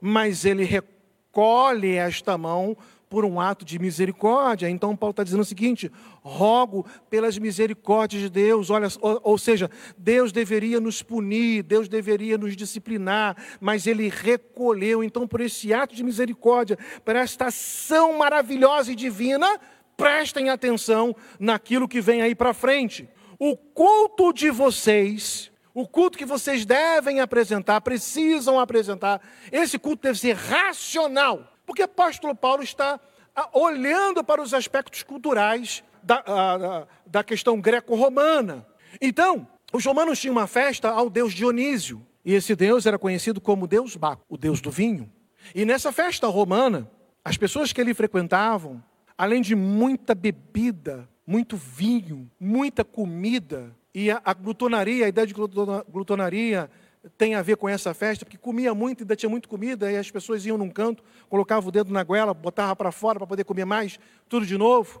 mas 0.00 0.44
ele 0.44 0.64
recolhe 0.64 1.94
esta 1.94 2.36
mão 2.36 2.76
por 3.08 3.24
um 3.24 3.40
ato 3.40 3.64
de 3.64 3.78
misericórdia. 3.78 4.68
Então 4.68 4.96
Paulo 4.96 5.12
está 5.12 5.22
dizendo 5.22 5.42
o 5.42 5.44
seguinte: 5.44 5.90
rogo 6.22 6.84
pelas 7.08 7.38
misericórdias 7.38 8.22
de 8.22 8.28
Deus. 8.28 8.68
Olha, 8.68 8.88
ou, 9.00 9.20
ou, 9.22 9.38
seja, 9.38 9.70
Deus 9.96 10.32
deveria 10.32 10.80
nos 10.80 11.02
punir, 11.02 11.62
Deus 11.62 11.88
deveria 11.88 12.36
nos 12.36 12.56
disciplinar, 12.56 13.36
mas 13.60 13.86
Ele 13.86 14.08
recolheu. 14.08 15.04
Então, 15.04 15.26
por 15.26 15.40
esse 15.40 15.72
ato 15.72 15.94
de 15.94 16.02
misericórdia, 16.02 16.76
por 17.04 17.14
esta 17.14 17.46
ação 17.46 18.18
maravilhosa 18.18 18.92
e 18.92 18.96
divina, 18.96 19.60
prestem 19.96 20.50
atenção 20.50 21.14
naquilo 21.38 21.88
que 21.88 22.00
vem 22.00 22.22
aí 22.22 22.34
para 22.34 22.54
frente. 22.54 23.08
O 23.38 23.56
culto 23.56 24.32
de 24.32 24.50
vocês. 24.50 25.50
O 25.74 25.86
culto 25.86 26.16
que 26.16 26.24
vocês 26.24 26.64
devem 26.64 27.20
apresentar, 27.20 27.82
precisam 27.82 28.58
apresentar, 28.58 29.20
esse 29.52 29.78
culto 29.78 30.04
deve 30.04 30.18
ser 30.18 30.34
racional 30.34 31.52
porque 31.66 31.82
o 31.82 31.84
apóstolo 31.84 32.34
Paulo 32.34 32.62
está 32.62 33.00
ah, 33.34 33.50
olhando 33.52 34.22
para 34.22 34.40
os 34.40 34.54
aspectos 34.54 35.02
culturais 35.02 35.82
da, 36.02 36.22
ah, 36.24 36.86
da 37.04 37.24
questão 37.24 37.60
greco-romana. 37.60 38.64
Então, 39.00 39.46
os 39.72 39.84
romanos 39.84 40.20
tinham 40.20 40.32
uma 40.32 40.46
festa 40.46 40.88
ao 40.88 41.10
deus 41.10 41.34
Dionísio. 41.34 42.06
E 42.24 42.32
esse 42.32 42.56
deus 42.56 42.86
era 42.86 42.98
conhecido 42.98 43.40
como 43.40 43.66
Deus 43.66 43.94
Baco, 43.96 44.24
o 44.28 44.36
deus 44.36 44.60
do 44.60 44.70
vinho. 44.70 45.12
E 45.54 45.64
nessa 45.64 45.92
festa 45.92 46.26
romana, 46.26 46.90
as 47.24 47.36
pessoas 47.36 47.72
que 47.72 47.80
ali 47.80 47.94
frequentavam, 47.94 48.82
além 49.16 49.40
de 49.40 49.54
muita 49.54 50.14
bebida, 50.14 51.08
muito 51.26 51.56
vinho, 51.56 52.30
muita 52.38 52.84
comida, 52.84 53.74
e 53.94 54.10
a, 54.10 54.20
a 54.24 54.34
glutonaria, 54.34 55.06
a 55.06 55.08
ideia 55.08 55.26
de 55.26 55.34
glutonaria 55.34 56.70
tem 57.16 57.34
a 57.34 57.42
ver 57.42 57.56
com 57.56 57.68
essa 57.68 57.94
festa, 57.94 58.24
porque 58.24 58.36
comia 58.36 58.74
muito, 58.74 59.02
ainda 59.02 59.16
tinha 59.16 59.30
muita 59.30 59.48
comida, 59.48 59.90
e 59.90 59.96
as 59.96 60.10
pessoas 60.10 60.44
iam 60.44 60.58
num 60.58 60.70
canto, 60.70 61.02
colocavam 61.28 61.68
o 61.68 61.72
dedo 61.72 61.92
na 61.92 62.02
goela, 62.02 62.34
botavam 62.34 62.76
para 62.76 62.92
fora 62.92 63.18
para 63.18 63.26
poder 63.26 63.44
comer 63.44 63.64
mais, 63.64 63.98
tudo 64.28 64.44
de 64.44 64.58
novo. 64.58 65.00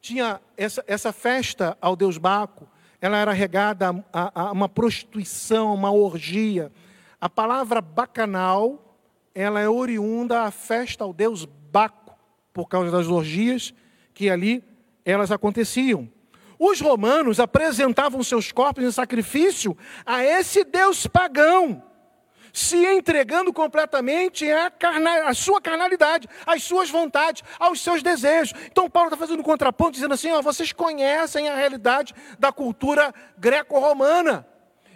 Tinha 0.00 0.40
essa, 0.56 0.82
essa 0.86 1.12
festa 1.12 1.76
ao 1.80 1.94
Deus 1.94 2.18
Baco, 2.18 2.66
ela 3.00 3.18
era 3.18 3.32
regada 3.32 4.04
a, 4.12 4.42
a, 4.42 4.48
a 4.48 4.52
uma 4.52 4.68
prostituição, 4.68 5.74
uma 5.74 5.92
orgia. 5.92 6.72
A 7.20 7.28
palavra 7.28 7.80
bacanal, 7.80 8.98
ela 9.34 9.60
é 9.60 9.68
oriunda 9.68 10.42
à 10.42 10.50
festa 10.50 11.04
ao 11.04 11.12
Deus 11.12 11.44
Baco, 11.44 12.05
por 12.56 12.70
causa 12.70 12.90
das 12.90 13.08
orgias 13.08 13.74
que 14.14 14.30
ali 14.30 14.64
elas 15.04 15.30
aconteciam. 15.30 16.10
Os 16.58 16.80
romanos 16.80 17.38
apresentavam 17.38 18.22
seus 18.22 18.50
corpos 18.50 18.82
em 18.82 18.90
sacrifício 18.90 19.76
a 20.06 20.24
esse 20.24 20.64
Deus 20.64 21.06
pagão, 21.06 21.82
se 22.54 22.78
entregando 22.78 23.52
completamente 23.52 24.50
à, 24.50 24.70
carna, 24.70 25.34
sua 25.34 25.60
carnalidade, 25.60 26.26
às 26.46 26.62
suas 26.62 26.88
vontades, 26.88 27.42
aos 27.58 27.82
seus 27.82 28.02
desejos. 28.02 28.58
Então, 28.72 28.88
Paulo 28.88 29.08
está 29.08 29.18
fazendo 29.18 29.40
um 29.40 29.42
contraponto, 29.42 29.92
dizendo 29.92 30.14
assim: 30.14 30.30
ó, 30.32 30.40
vocês 30.40 30.72
conhecem 30.72 31.50
a 31.50 31.56
realidade 31.56 32.14
da 32.38 32.50
cultura 32.50 33.12
greco-romana. 33.36 34.46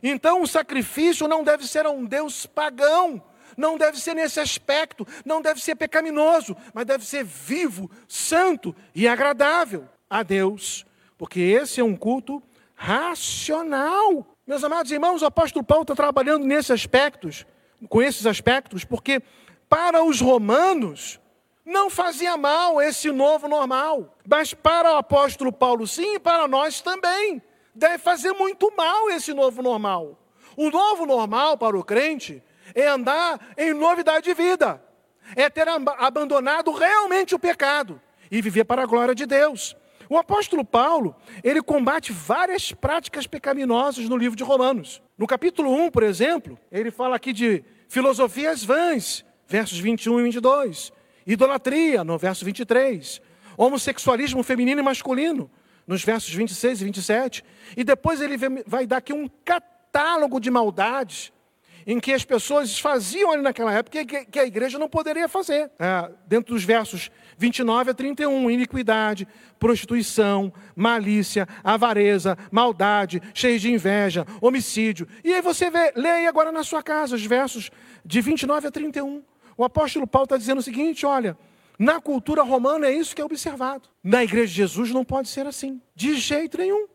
Então, 0.03 0.41
o 0.41 0.47
sacrifício 0.47 1.29
não 1.29 1.45
deve 1.45 1.67
ser 1.67 1.85
a 1.85 1.91
um 1.91 2.07
Deus 2.07 2.47
pagão, 2.47 3.23
não 3.57 3.79
deve 3.79 3.99
ser 3.99 4.15
nesse 4.15 4.41
aspecto, 4.41 5.07
não 5.25 5.41
deve 5.41 5.61
ser 5.61 5.75
pecaminoso, 5.75 6.57
mas 6.73 6.85
deve 6.87 7.05
ser 7.05 7.25
vivo, 7.25 7.91
santo 8.09 8.75
e 8.95 9.09
agradável 9.09 9.89
a 10.09 10.23
Deus 10.23 10.85
porque 11.21 11.39
esse 11.39 11.83
é 11.83 11.85
um 11.85 11.95
culto 11.95 12.43
racional. 12.75 14.27
Meus 14.47 14.65
amados 14.65 14.91
irmãos, 14.91 15.21
o 15.21 15.27
apóstolo 15.27 15.63
Paulo 15.63 15.83
está 15.83 15.95
trabalhando 15.95 16.47
nesses 16.47 16.71
aspectos, 16.71 17.45
com 17.91 18.01
esses 18.01 18.25
aspectos, 18.25 18.87
porque 18.87 19.21
para 19.69 20.03
os 20.03 20.19
romanos 20.19 21.21
não 21.63 21.91
fazia 21.91 22.39
mal 22.39 22.81
esse 22.81 23.13
novo 23.13 23.49
normal. 23.49 24.17
Mas 24.27 24.55
para 24.55 24.95
o 24.95 24.97
apóstolo 24.97 25.53
Paulo, 25.53 25.87
sim, 25.87 26.15
e 26.15 26.19
para 26.19 26.49
nós 26.49 26.81
também. 26.81 27.43
Deve 27.75 27.99
fazer 27.99 28.33
muito 28.33 28.75
mal 28.75 29.11
esse 29.11 29.35
novo 29.35 29.61
normal. 29.61 30.19
O 30.57 30.71
novo 30.71 31.05
normal 31.05 31.59
para 31.59 31.79
o 31.79 31.85
crente 31.85 32.43
é 32.75 32.87
andar 32.89 33.41
em 33.57 33.73
novidade 33.73 34.25
de 34.25 34.35
vida, 34.35 34.83
é 35.37 35.49
ter 35.49 35.69
abandonado 35.69 36.73
realmente 36.73 37.35
o 37.35 37.39
pecado 37.39 38.01
e 38.31 38.41
viver 38.41 38.65
para 38.65 38.83
a 38.83 38.87
glória 38.87 39.15
de 39.15 39.27
Deus. 39.27 39.77
O 40.09 40.19
apóstolo 40.19 40.65
Paulo, 40.65 41.15
ele 41.45 41.63
combate 41.63 42.13
várias 42.13 42.73
práticas 42.73 43.29
pecaminosas 43.29 44.09
no 44.09 44.17
livro 44.17 44.37
de 44.37 44.43
Romanos. 44.43 45.01
No 45.17 45.25
capítulo 45.25 45.73
1, 45.73 45.91
por 45.91 46.03
exemplo, 46.03 46.59
ele 46.73 46.91
fala 46.91 47.15
aqui 47.15 47.33
de 47.33 47.65
filosofias 47.89 48.65
vãs, 48.65 49.25
versos 49.47 49.79
21 49.79 50.19
e 50.19 50.23
22. 50.25 50.93
Idolatria, 51.25 52.03
no 52.03 52.19
verso 52.19 52.45
23. 52.45 53.23
Homossexualismo 53.57 54.43
feminino 54.43 54.81
e 54.81 54.85
masculino, 54.85 55.49
nos 55.87 56.03
versos 56.03 56.35
26 56.35 56.83
e 56.83 56.85
27. 56.87 57.45
E 57.77 57.85
depois 57.85 58.21
ele 58.21 58.37
vai 58.67 58.89
dar 58.89 58.97
aqui 58.97 59.13
um 59.13 59.29
catálogo 59.45 60.41
de 60.41 60.51
maldades 60.51 61.33
em 61.91 61.99
que 61.99 62.13
as 62.13 62.25
pessoas 62.25 62.79
faziam 62.79 63.33
ali 63.33 63.43
naquela 63.43 63.75
época 63.75 64.05
que 64.05 64.39
a 64.39 64.45
igreja 64.45 64.79
não 64.79 64.89
poderia 64.89 65.27
fazer. 65.27 65.73
É, 65.77 66.09
dentro 66.25 66.55
dos 66.55 66.63
versos 66.63 67.11
29 67.37 67.91
a 67.91 67.95
31, 67.95 68.49
iniquidade, 68.49 69.27
prostituição, 69.59 70.53
malícia, 70.77 71.49
avareza, 71.65 72.39
maldade, 72.49 73.21
cheio 73.35 73.59
de 73.59 73.73
inveja, 73.73 74.25
homicídio. 74.41 75.09
E 75.25 75.35
aí 75.35 75.43
você 75.43 75.69
vê, 75.69 75.93
aí 75.97 76.29
agora 76.29 76.53
na 76.53 76.63
sua 76.63 76.81
casa 76.81 77.17
os 77.17 77.27
versos 77.27 77.73
de 78.05 78.21
29 78.21 78.69
a 78.69 78.71
31. 78.71 79.25
O 79.57 79.65
apóstolo 79.65 80.07
Paulo 80.07 80.27
está 80.27 80.37
dizendo 80.37 80.59
o 80.59 80.63
seguinte: 80.63 81.05
olha, 81.05 81.37
na 81.77 82.01
cultura 82.01 82.45
romana 82.45 82.87
é 82.87 82.93
isso 82.93 83.17
que 83.17 83.21
é 83.21 83.25
observado. 83.25 83.89
Na 84.01 84.23
igreja 84.23 84.47
de 84.47 84.55
Jesus 84.55 84.93
não 84.93 85.05
pode 85.05 85.29
ser 85.29 85.45
assim, 85.45 85.83
de 85.97 86.15
jeito 86.15 86.57
nenhum. 86.57 86.87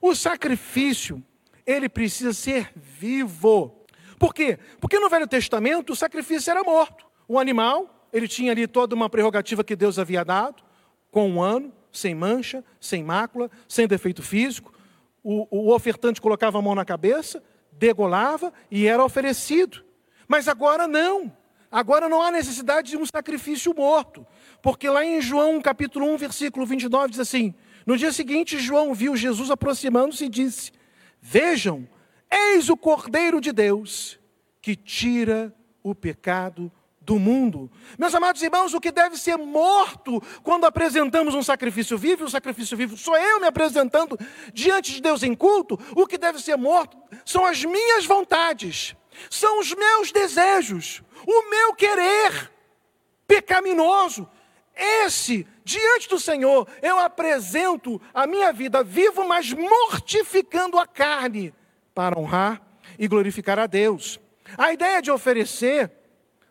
O 0.00 0.16
sacrifício, 0.16 1.22
ele 1.64 1.88
precisa 1.88 2.32
ser 2.32 2.72
vivo. 2.74 3.81
Por 4.22 4.32
quê? 4.32 4.56
Porque 4.80 5.00
no 5.00 5.08
Velho 5.08 5.26
Testamento 5.26 5.92
o 5.92 5.96
sacrifício 5.96 6.48
era 6.48 6.62
morto. 6.62 7.04
O 7.26 7.40
animal, 7.40 8.06
ele 8.12 8.28
tinha 8.28 8.52
ali 8.52 8.68
toda 8.68 8.94
uma 8.94 9.10
prerrogativa 9.10 9.64
que 9.64 9.74
Deus 9.74 9.98
havia 9.98 10.24
dado, 10.24 10.62
com 11.10 11.28
um 11.28 11.42
ano, 11.42 11.72
sem 11.90 12.14
mancha, 12.14 12.64
sem 12.80 13.02
mácula, 13.02 13.50
sem 13.66 13.88
defeito 13.88 14.22
físico. 14.22 14.72
O, 15.24 15.48
o 15.50 15.74
ofertante 15.74 16.20
colocava 16.20 16.56
a 16.56 16.62
mão 16.62 16.72
na 16.72 16.84
cabeça, 16.84 17.42
degolava 17.72 18.52
e 18.70 18.86
era 18.86 19.04
oferecido. 19.04 19.84
Mas 20.28 20.46
agora 20.46 20.86
não. 20.86 21.36
Agora 21.68 22.08
não 22.08 22.22
há 22.22 22.30
necessidade 22.30 22.90
de 22.90 22.96
um 22.96 23.04
sacrifício 23.04 23.74
morto. 23.74 24.24
Porque 24.62 24.88
lá 24.88 25.04
em 25.04 25.20
João 25.20 25.60
capítulo 25.60 26.06
1, 26.14 26.16
versículo 26.18 26.64
29 26.64 27.10
diz 27.10 27.18
assim: 27.18 27.52
No 27.84 27.96
dia 27.96 28.12
seguinte, 28.12 28.56
João 28.60 28.94
viu 28.94 29.16
Jesus 29.16 29.50
aproximando-se 29.50 30.26
e 30.26 30.28
disse: 30.28 30.70
Vejam, 31.20 31.88
Eis 32.32 32.70
o 32.70 32.76
Cordeiro 32.76 33.40
de 33.40 33.52
Deus 33.52 34.18
que 34.62 34.74
tira 34.74 35.54
o 35.82 35.94
pecado 35.94 36.72
do 37.04 37.18
mundo. 37.18 37.70
Meus 37.98 38.14
amados 38.14 38.40
irmãos, 38.42 38.72
o 38.72 38.80
que 38.80 38.90
deve 38.90 39.18
ser 39.18 39.36
morto 39.36 40.22
quando 40.42 40.64
apresentamos 40.64 41.34
um 41.34 41.42
sacrifício 41.42 41.98
vivo, 41.98 42.24
o 42.24 42.30
sacrifício 42.30 42.76
vivo 42.76 42.96
sou 42.96 43.16
eu 43.16 43.40
me 43.40 43.46
apresentando 43.46 44.18
diante 44.54 44.92
de 44.92 45.02
Deus 45.02 45.22
em 45.22 45.34
culto, 45.34 45.78
o 45.94 46.06
que 46.06 46.16
deve 46.16 46.38
ser 46.38 46.56
morto 46.56 46.96
são 47.24 47.44
as 47.44 47.64
minhas 47.64 48.06
vontades, 48.06 48.96
são 49.28 49.58
os 49.58 49.74
meus 49.74 50.12
desejos, 50.12 51.02
o 51.26 51.50
meu 51.50 51.74
querer 51.74 52.50
pecaminoso. 53.26 54.28
Esse, 54.74 55.46
diante 55.64 56.08
do 56.08 56.18
Senhor, 56.18 56.66
eu 56.80 56.98
apresento 56.98 58.00
a 58.14 58.26
minha 58.26 58.52
vida 58.52 58.82
vivo, 58.82 59.26
mas 59.26 59.52
mortificando 59.52 60.78
a 60.78 60.86
carne 60.86 61.52
para 61.94 62.18
honrar 62.18 62.62
e 62.98 63.06
glorificar 63.08 63.58
a 63.58 63.66
Deus. 63.66 64.20
A 64.56 64.72
ideia 64.72 65.00
de 65.00 65.10
oferecer 65.10 65.90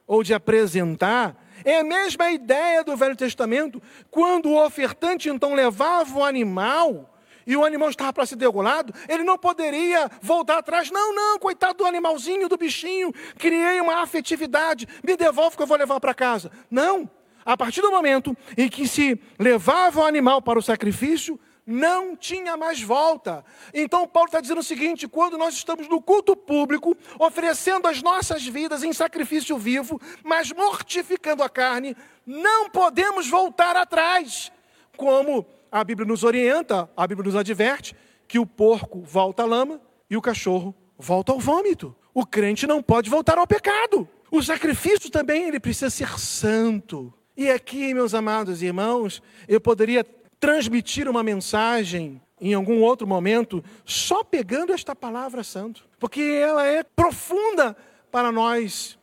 ou 0.08 0.23
de 0.23 0.34
apresentar 0.34 1.36
é 1.63 1.80
a 1.80 1.84
mesma 1.84 2.32
ideia 2.32 2.84
do 2.84 2.97
Velho 2.97 3.15
Testamento, 3.15 3.82
quando 4.10 4.49
o 4.49 4.65
ofertante 4.65 5.30
então 5.30 5.54
levava 5.54 6.17
o 6.17 6.23
animal 6.23 7.08
e 7.45 7.56
o 7.56 7.65
animal 7.65 7.89
estava 7.89 8.13
para 8.13 8.25
ser 8.25 8.36
degolado, 8.36 8.93
ele 9.08 9.23
não 9.23 9.38
poderia 9.38 10.10
voltar 10.21 10.58
atrás. 10.58 10.91
Não, 10.91 11.13
não, 11.13 11.39
coitado 11.39 11.75
do 11.75 11.86
animalzinho, 11.86 12.47
do 12.47 12.58
bichinho, 12.58 13.13
criei 13.38 13.80
uma 13.80 14.01
afetividade, 14.01 14.88
me 15.04 15.15
devolve 15.15 15.56
que 15.56 15.63
eu 15.63 15.67
vou 15.67 15.77
levar 15.77 15.99
para 15.99 16.13
casa. 16.13 16.51
Não. 16.69 17.10
A 17.43 17.58
partir 17.58 17.82
do 17.82 17.89
momento 17.89 18.38
em 18.56 18.69
que 18.69 18.88
se 18.88 19.19
levava 19.39 20.01
o 20.01 20.06
animal 20.06 20.41
para 20.41 20.60
o 20.60 20.62
sacrifício, 20.62 21.39
não 21.65 22.15
tinha 22.15 22.58
mais 22.58 22.82
volta. 22.82 23.45
Então, 23.74 24.08
Paulo 24.08 24.28
está 24.28 24.41
dizendo 24.41 24.60
o 24.60 24.63
seguinte: 24.63 25.08
quando 25.08 25.38
nós 25.38 25.54
estamos 25.54 25.88
no 25.88 26.02
culto 26.02 26.36
público, 26.36 26.95
oferecendo 27.19 27.88
as 27.88 28.02
nossas 28.02 28.45
vidas 28.45 28.84
em 28.84 28.93
sacrifício 28.93 29.58
vivo, 29.58 30.00
mas 30.24 30.52
mortificando 30.52 31.43
a 31.43 31.50
carne, 31.50 31.95
não 32.26 32.69
podemos 32.69 33.30
voltar 33.30 33.76
atrás. 33.76 34.52
Como 34.97 35.45
a 35.71 35.84
Bíblia 35.84 36.08
nos 36.08 36.24
orienta, 36.24 36.89
a 36.95 37.08
Bíblia 37.08 37.26
nos 37.26 37.36
adverte, 37.36 37.95
que 38.28 38.39
o 38.39 38.45
porco 38.45 39.02
volta 39.02 39.43
à 39.43 39.45
lama 39.45 39.82
e 40.10 40.17
o 40.17 40.21
cachorro 40.21 40.76
volta 40.97 41.32
ao 41.32 41.39
vômito. 41.39 41.95
O 42.13 42.26
crente 42.26 42.67
não 42.67 42.84
pode 42.84 43.10
voltar 43.10 43.38
ao 43.38 43.47
pecado. 43.47 44.08
O 44.30 44.41
sacrifício 44.41 45.10
também 45.10 45.47
ele 45.47 45.60
precisa 45.60 45.89
ser 45.89 46.19
santo. 46.19 47.13
E 47.36 47.50
aqui, 47.50 47.93
meus 47.93 48.13
amados 48.13 48.62
irmãos, 48.62 49.21
eu 49.47 49.60
poderia 49.60 50.06
transmitir 50.41 51.08
uma 51.08 51.21
mensagem 51.21 52.19
em 52.41 52.56
algum 52.56 52.82
outro 52.82 53.06
momento, 53.06 53.63
só 53.86 54.23
pegando 54.23 54.73
esta 54.73 54.95
palavra 54.95 55.43
santo, 55.43 55.88
porque 55.99 56.19
ela 56.19 56.65
é 56.65 56.82
profunda 56.84 57.77
para 58.12 58.32
nós, 58.32 58.97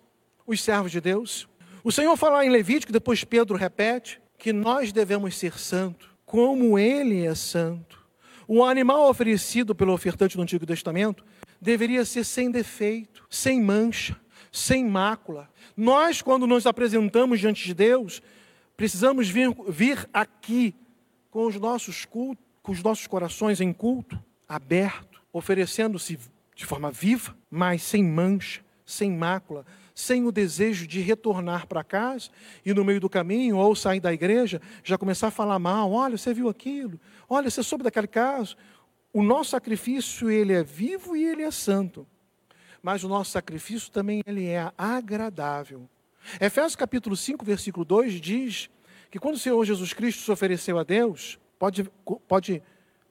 os 0.44 0.60
servos 0.60 0.90
de 0.90 1.00
Deus. 1.00 1.48
O 1.84 1.92
Senhor 1.92 2.16
fala 2.16 2.44
em 2.44 2.50
Levítico, 2.50 2.92
depois 2.92 3.22
Pedro 3.22 3.56
repete, 3.56 4.20
que 4.36 4.52
nós 4.52 4.92
devemos 4.92 5.36
ser 5.36 5.56
santo, 5.56 6.12
como 6.26 6.76
Ele 6.76 7.24
é 7.24 7.34
santo. 7.36 8.04
O 8.48 8.64
animal 8.64 9.08
oferecido 9.08 9.74
pelo 9.74 9.92
ofertante 9.92 10.36
no 10.36 10.42
Antigo 10.42 10.66
Testamento 10.66 11.24
deveria 11.60 12.04
ser 12.04 12.24
sem 12.24 12.50
defeito, 12.50 13.24
sem 13.30 13.62
mancha, 13.62 14.16
sem 14.50 14.84
mácula. 14.84 15.48
Nós, 15.76 16.20
quando 16.20 16.46
nos 16.46 16.66
apresentamos 16.66 17.38
diante 17.38 17.64
de 17.64 17.74
Deus, 17.74 18.20
precisamos 18.76 19.28
vir, 19.28 19.54
vir 19.68 20.08
aqui 20.12 20.74
com 21.30 21.46
os 21.46 21.56
nossos 21.56 22.04
cultos, 22.04 22.44
com 22.62 22.72
os 22.72 22.82
nossos 22.82 23.06
corações 23.06 23.60
em 23.60 23.72
culto, 23.72 24.22
aberto, 24.48 25.22
oferecendo-se 25.32 26.18
de 26.54 26.66
forma 26.66 26.90
viva, 26.90 27.36
mas 27.50 27.82
sem 27.82 28.02
mancha, 28.02 28.62
sem 28.84 29.10
mácula, 29.10 29.64
sem 29.94 30.24
o 30.24 30.32
desejo 30.32 30.86
de 30.86 31.00
retornar 31.00 31.66
para 31.66 31.84
casa 31.84 32.30
e 32.64 32.72
no 32.72 32.84
meio 32.84 33.00
do 33.00 33.08
caminho 33.08 33.56
ou 33.56 33.74
sair 33.74 34.00
da 34.00 34.12
igreja 34.12 34.60
já 34.84 34.96
começar 34.96 35.28
a 35.28 35.30
falar 35.30 35.58
mal, 35.58 35.90
olha, 35.92 36.16
você 36.16 36.32
viu 36.32 36.48
aquilo? 36.48 37.00
Olha, 37.28 37.50
você 37.50 37.62
soube 37.62 37.84
daquele 37.84 38.06
caso? 38.06 38.56
O 39.12 39.22
nosso 39.22 39.50
sacrifício, 39.50 40.30
ele 40.30 40.52
é 40.52 40.62
vivo 40.62 41.16
e 41.16 41.24
ele 41.24 41.42
é 41.42 41.50
santo. 41.50 42.06
Mas 42.82 43.02
o 43.02 43.08
nosso 43.08 43.32
sacrifício 43.32 43.90
também 43.90 44.22
ele 44.26 44.46
é 44.46 44.70
agradável. 44.78 45.88
Efésios 46.40 46.76
capítulo 46.76 47.16
5, 47.16 47.44
versículo 47.44 47.84
2 47.84 48.20
diz 48.20 48.70
que 49.10 49.18
quando 49.18 49.36
o 49.36 49.38
Senhor 49.38 49.64
Jesus 49.64 49.92
Cristo 49.92 50.22
se 50.22 50.30
ofereceu 50.30 50.78
a 50.78 50.84
Deus, 50.84 51.38
pode, 51.58 51.84
pode 52.26 52.62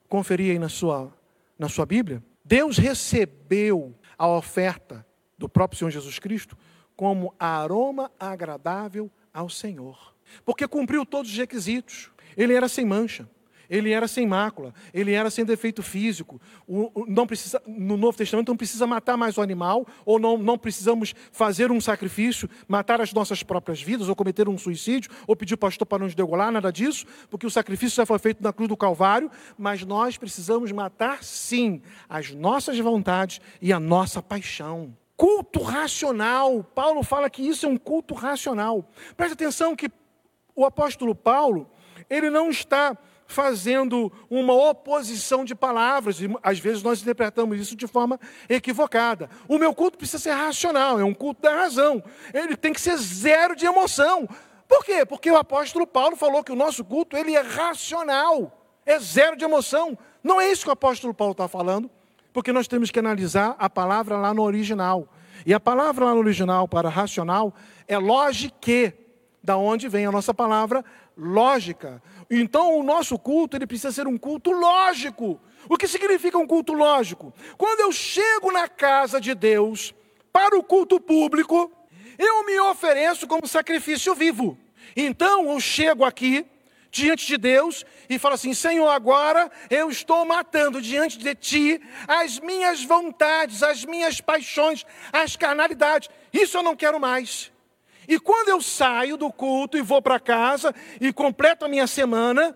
conferir 0.07 0.51
aí 0.51 0.60
na 0.60 0.69
sua, 0.69 1.13
na 1.57 1.67
sua 1.69 1.86
Bíblia, 1.86 2.23
Deus 2.43 2.77
recebeu 2.77 3.93
a 4.17 4.27
oferta 4.27 5.05
do 5.38 5.49
próprio 5.49 5.77
Senhor 5.77 5.91
Jesus 5.91 6.19
Cristo 6.19 6.57
como 6.95 7.33
aroma 7.39 8.12
agradável 8.19 9.12
ao 9.33 9.49
Senhor. 9.49 10.15
Porque 10.43 10.67
cumpriu 10.67 11.05
todos 11.05 11.31
os 11.31 11.38
requisitos. 11.38 12.12
Ele 12.36 12.53
era 12.53 12.67
sem 12.67 12.86
mancha 12.86 13.29
ele 13.69 13.91
era 13.91 14.08
sem 14.08 14.25
mácula, 14.25 14.73
ele 14.93 15.13
era 15.13 15.30
sem 15.30 15.45
defeito 15.45 15.84
físico. 15.84 16.39
O, 16.67 17.01
o, 17.01 17.06
não 17.08 17.27
precisa, 17.27 17.62
no 17.67 17.97
Novo 17.97 18.17
Testamento 18.17 18.49
não 18.49 18.58
precisa 18.58 18.88
matar 18.88 19.17
mais 19.17 19.38
o 19.38 19.41
animal, 19.41 19.86
ou 20.06 20.19
não, 20.19 20.38
não 20.38 20.58
precisamos 20.58 21.13
fazer 21.32 21.71
um 21.71 21.82
sacrifício, 21.82 22.49
matar 22.67 23.01
as 23.01 23.13
nossas 23.13 23.43
próprias 23.43 23.82
vidas, 23.82 24.10
ou 24.10 24.15
cometer 24.15 24.47
um 24.47 24.58
suicídio, 24.58 25.12
ou 25.25 25.36
pedir 25.36 25.56
o 25.56 25.58
pastor 25.58 25.86
para 25.86 26.03
nos 26.03 26.15
degolar, 26.15 26.51
nada 26.51 26.71
disso, 26.71 27.06
porque 27.30 27.45
o 27.45 27.51
sacrifício 27.51 27.95
já 27.95 28.06
foi 28.06 28.19
feito 28.19 28.41
na 28.41 28.53
cruz 28.53 28.69
do 28.69 28.77
Calvário, 28.77 29.30
mas 29.58 29.84
nós 29.84 30.17
precisamos 30.17 30.71
matar 30.71 31.23
sim 31.23 31.82
as 32.10 32.32
nossas 32.32 32.77
vontades 32.80 33.41
e 33.62 33.73
a 33.73 33.80
nossa 33.80 34.21
paixão. 34.21 34.95
Culto 35.15 35.62
racional. 35.63 36.63
Paulo 36.63 37.01
fala 37.01 37.30
que 37.30 37.41
isso 37.41 37.65
é 37.65 37.69
um 37.69 37.77
culto 37.77 38.13
racional. 38.13 38.88
Preste 39.15 39.34
atenção 39.34 39.75
que 39.75 39.89
o 40.56 40.63
apóstolo 40.63 41.15
Paulo, 41.15 41.69
ele 42.10 42.30
não 42.30 42.49
está 42.49 42.97
fazendo 43.27 44.11
uma 44.29 44.53
oposição 44.53 45.43
de 45.43 45.53
palavras, 45.53 46.21
e 46.21 46.29
às 46.41 46.57
vezes 46.59 46.81
nós 46.81 47.01
interpretamos 47.01 47.59
isso 47.59 47.75
de 47.75 47.85
forma 47.85 48.19
equivocada. 48.49 49.29
O 49.47 49.57
meu 49.57 49.73
culto 49.73 49.97
precisa 49.97 50.17
ser 50.17 50.31
racional, 50.31 50.99
é 50.99 51.03
um 51.03 51.13
culto 51.13 51.41
da 51.41 51.53
razão. 51.53 52.01
Ele 52.33 52.55
tem 52.55 52.73
que 52.73 52.81
ser 52.81 52.97
zero 52.97 53.55
de 53.55 53.65
emoção. 53.65 54.27
Por 54.67 54.83
quê? 54.83 55.05
Porque 55.05 55.29
o 55.29 55.37
apóstolo 55.37 55.85
Paulo 55.85 56.15
falou 56.15 56.43
que 56.43 56.51
o 56.51 56.55
nosso 56.55 56.83
culto 56.83 57.15
ele 57.15 57.35
é 57.35 57.41
racional, 57.41 58.65
é 58.85 58.97
zero 58.97 59.35
de 59.35 59.43
emoção. 59.43 59.97
Não 60.23 60.41
é 60.41 60.49
isso 60.49 60.63
que 60.63 60.69
o 60.69 60.73
apóstolo 60.73 61.13
Paulo 61.13 61.33
está 61.33 61.47
falando, 61.47 61.89
porque 62.33 62.51
nós 62.51 62.67
temos 62.67 62.91
que 62.91 62.99
analisar 62.99 63.55
a 63.59 63.69
palavra 63.69 64.17
lá 64.17 64.33
no 64.33 64.43
original. 64.43 65.07
E 65.45 65.53
a 65.53 65.59
palavra 65.59 66.05
lá 66.05 66.13
no 66.13 66.19
original 66.19 66.67
para 66.67 66.89
racional 66.89 67.53
é 67.87 67.97
logique, 67.97 68.93
da 69.43 69.55
onde 69.55 69.87
vem 69.87 70.05
a 70.05 70.11
nossa 70.11 70.33
palavra 70.33 70.83
lógica. 71.17 72.01
Então 72.29 72.77
o 72.77 72.83
nosso 72.83 73.17
culto 73.17 73.55
ele 73.55 73.67
precisa 73.67 73.91
ser 73.91 74.07
um 74.07 74.17
culto 74.17 74.51
lógico. 74.51 75.39
O 75.69 75.77
que 75.77 75.87
significa 75.87 76.37
um 76.37 76.47
culto 76.47 76.73
lógico? 76.73 77.33
Quando 77.57 77.81
eu 77.81 77.91
chego 77.91 78.51
na 78.51 78.67
casa 78.67 79.19
de 79.19 79.33
Deus 79.33 79.93
para 80.31 80.57
o 80.57 80.63
culto 80.63 80.99
público, 80.99 81.71
eu 82.17 82.45
me 82.45 82.59
ofereço 82.59 83.27
como 83.27 83.47
sacrifício 83.47 84.13
vivo. 84.13 84.57
Então 84.95 85.51
eu 85.51 85.59
chego 85.59 86.03
aqui 86.03 86.45
diante 86.89 87.27
de 87.27 87.37
Deus 87.37 87.85
e 88.09 88.17
falo 88.17 88.35
assim: 88.35 88.53
Senhor, 88.53 88.87
agora 88.89 89.51
eu 89.69 89.89
estou 89.89 90.25
matando 90.25 90.81
diante 90.81 91.17
de 91.17 91.35
Ti 91.35 91.81
as 92.07 92.39
minhas 92.39 92.83
vontades, 92.83 93.63
as 93.63 93.85
minhas 93.85 94.19
paixões, 94.19 94.85
as 95.11 95.35
carnalidades. 95.35 96.09
Isso 96.33 96.57
eu 96.57 96.63
não 96.63 96.75
quero 96.75 96.99
mais. 96.99 97.51
E 98.08 98.20
quando 98.20 98.50
eu 98.50 98.62
saio 98.62 99.17
do 99.17 99.32
culto 99.32 99.78
e 99.78 99.82
vou 99.82 100.02
para 100.02 100.20
casa 100.20 100.74
e 101.02 101.12
completo 101.12 101.65
a 101.65 101.70
minha 101.70 101.88
semana, 101.88 102.56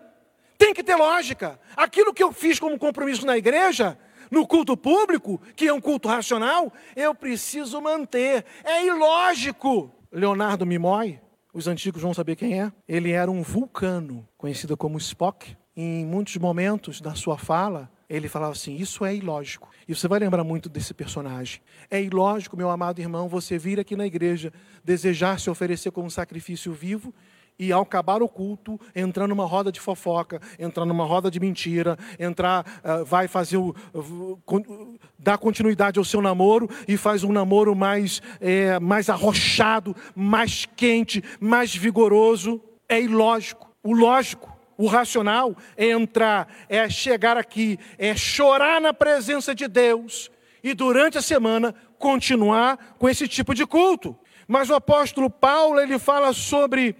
tem 0.56 0.72
que 0.72 0.82
ter 0.82 0.96
lógica. 0.96 1.60
Aquilo 1.76 2.14
que 2.14 2.22
eu 2.22 2.32
fiz 2.32 2.58
como 2.58 2.78
compromisso 2.78 3.26
na 3.26 3.36
igreja, 3.36 3.98
no 4.30 4.46
culto 4.46 4.76
público, 4.76 5.40
que 5.54 5.68
é 5.68 5.72
um 5.72 5.80
culto 5.80 6.08
racional, 6.08 6.72
eu 6.96 7.14
preciso 7.14 7.80
manter. 7.80 8.46
É 8.64 8.86
ilógico. 8.86 9.92
Leonardo 10.10 10.64
Mimoy, 10.64 11.20
os 11.52 11.68
antigos 11.68 12.00
vão 12.00 12.14
saber 12.14 12.36
quem 12.36 12.58
é. 12.58 12.72
Ele 12.88 13.12
era 13.12 13.30
um 13.30 13.42
vulcano, 13.42 14.26
conhecido 14.38 14.74
como 14.74 14.96
Spock. 14.96 15.54
Em 15.76 16.06
muitos 16.06 16.36
momentos 16.36 17.00
da 17.00 17.14
sua 17.14 17.36
fala, 17.36 17.90
ele 18.16 18.28
falava 18.28 18.52
assim: 18.52 18.76
Isso 18.76 19.04
é 19.04 19.14
ilógico. 19.14 19.70
E 19.88 19.94
você 19.94 20.06
vai 20.06 20.18
lembrar 20.18 20.44
muito 20.44 20.68
desse 20.68 20.92
personagem. 20.94 21.60
É 21.90 22.00
ilógico, 22.00 22.56
meu 22.56 22.70
amado 22.70 23.00
irmão, 23.00 23.28
você 23.28 23.58
vir 23.58 23.80
aqui 23.80 23.96
na 23.96 24.06
igreja, 24.06 24.52
desejar 24.84 25.40
se 25.40 25.50
oferecer 25.50 25.90
como 25.90 26.10
sacrifício 26.10 26.72
vivo 26.72 27.12
e 27.58 27.70
ao 27.70 27.82
acabar 27.82 28.22
o 28.22 28.28
culto, 28.28 28.80
entrar 28.94 29.28
numa 29.28 29.44
roda 29.44 29.70
de 29.70 29.80
fofoca, 29.80 30.40
entrar 30.58 30.84
numa 30.84 31.04
roda 31.04 31.30
de 31.30 31.38
mentira, 31.38 31.98
entrar, 32.18 32.66
uh, 32.84 33.04
vai 33.04 33.28
fazer 33.28 33.56
o. 33.56 33.74
Uh, 33.94 34.98
dar 35.18 35.38
continuidade 35.38 35.98
ao 35.98 36.04
seu 36.04 36.20
namoro 36.20 36.68
e 36.88 36.96
faz 36.96 37.22
um 37.22 37.32
namoro 37.32 37.76
mais, 37.76 38.20
é, 38.40 38.80
mais 38.80 39.08
arrochado, 39.08 39.94
mais 40.14 40.66
quente, 40.76 41.22
mais 41.40 41.74
vigoroso. 41.74 42.60
É 42.88 43.00
ilógico. 43.00 43.70
O 43.82 43.94
lógico, 43.94 44.51
o 44.76 44.86
racional 44.86 45.56
é 45.76 45.90
entrar, 45.90 46.48
é 46.68 46.88
chegar 46.88 47.36
aqui, 47.36 47.78
é 47.98 48.14
chorar 48.16 48.80
na 48.80 48.92
presença 48.92 49.54
de 49.54 49.68
Deus 49.68 50.30
e 50.62 50.74
durante 50.74 51.18
a 51.18 51.22
semana 51.22 51.74
continuar 51.98 52.96
com 52.98 53.08
esse 53.08 53.26
tipo 53.26 53.54
de 53.54 53.66
culto. 53.66 54.16
Mas 54.46 54.70
o 54.70 54.74
apóstolo 54.74 55.30
Paulo, 55.30 55.80
ele 55.80 55.98
fala 55.98 56.32
sobre 56.32 56.96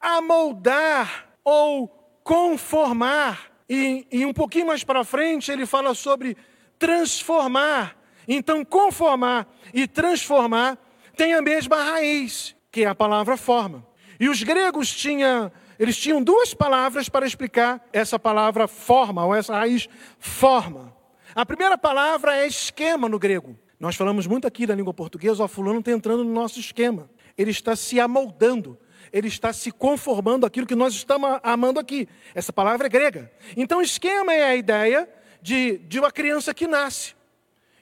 amoldar 0.00 1.28
ou 1.44 1.88
conformar. 2.22 3.50
E, 3.68 4.06
e 4.10 4.26
um 4.26 4.32
pouquinho 4.32 4.66
mais 4.66 4.82
para 4.82 5.04
frente 5.04 5.50
ele 5.50 5.66
fala 5.66 5.94
sobre 5.94 6.36
transformar. 6.78 7.96
Então, 8.26 8.64
conformar 8.64 9.46
e 9.72 9.86
transformar 9.86 10.78
tem 11.16 11.34
a 11.34 11.42
mesma 11.42 11.76
raiz, 11.82 12.56
que 12.70 12.84
é 12.84 12.86
a 12.86 12.94
palavra 12.94 13.36
forma. 13.36 13.86
E 14.18 14.28
os 14.28 14.42
gregos 14.42 14.90
tinham, 14.94 15.50
eles 15.80 15.96
tinham 15.96 16.22
duas 16.22 16.54
palavras 16.54 17.08
para 17.08 17.26
explicar 17.26 17.84
essa 17.92 18.18
palavra 18.18 18.68
forma, 18.68 19.24
ou 19.24 19.34
essa 19.34 19.54
raiz 19.54 19.88
forma. 20.18 20.94
A 21.34 21.44
primeira 21.44 21.76
palavra 21.76 22.36
é 22.36 22.46
esquema 22.46 23.08
no 23.08 23.18
grego. 23.18 23.58
Nós 23.80 23.96
falamos 23.96 24.26
muito 24.26 24.46
aqui 24.46 24.66
da 24.66 24.74
língua 24.74 24.94
portuguesa, 24.94 25.42
o 25.42 25.48
fulano 25.48 25.80
está 25.80 25.90
entrando 25.90 26.22
no 26.22 26.32
nosso 26.32 26.60
esquema. 26.60 27.10
Ele 27.36 27.50
está 27.50 27.74
se 27.74 27.98
amoldando 27.98 28.78
ele 29.12 29.28
está 29.28 29.52
se 29.52 29.70
conformando 29.70 30.46
àquilo 30.46 30.66
que 30.66 30.74
nós 30.74 30.94
estamos 30.94 31.40
amando 31.42 31.80
aqui. 31.80 32.08
Essa 32.34 32.52
palavra 32.52 32.86
é 32.86 32.90
grega. 32.90 33.32
Então, 33.56 33.82
esquema 33.82 34.32
é 34.32 34.44
a 34.44 34.56
ideia 34.56 35.08
de, 35.42 35.78
de 35.78 35.98
uma 35.98 36.10
criança 36.10 36.54
que 36.54 36.66
nasce. 36.66 37.14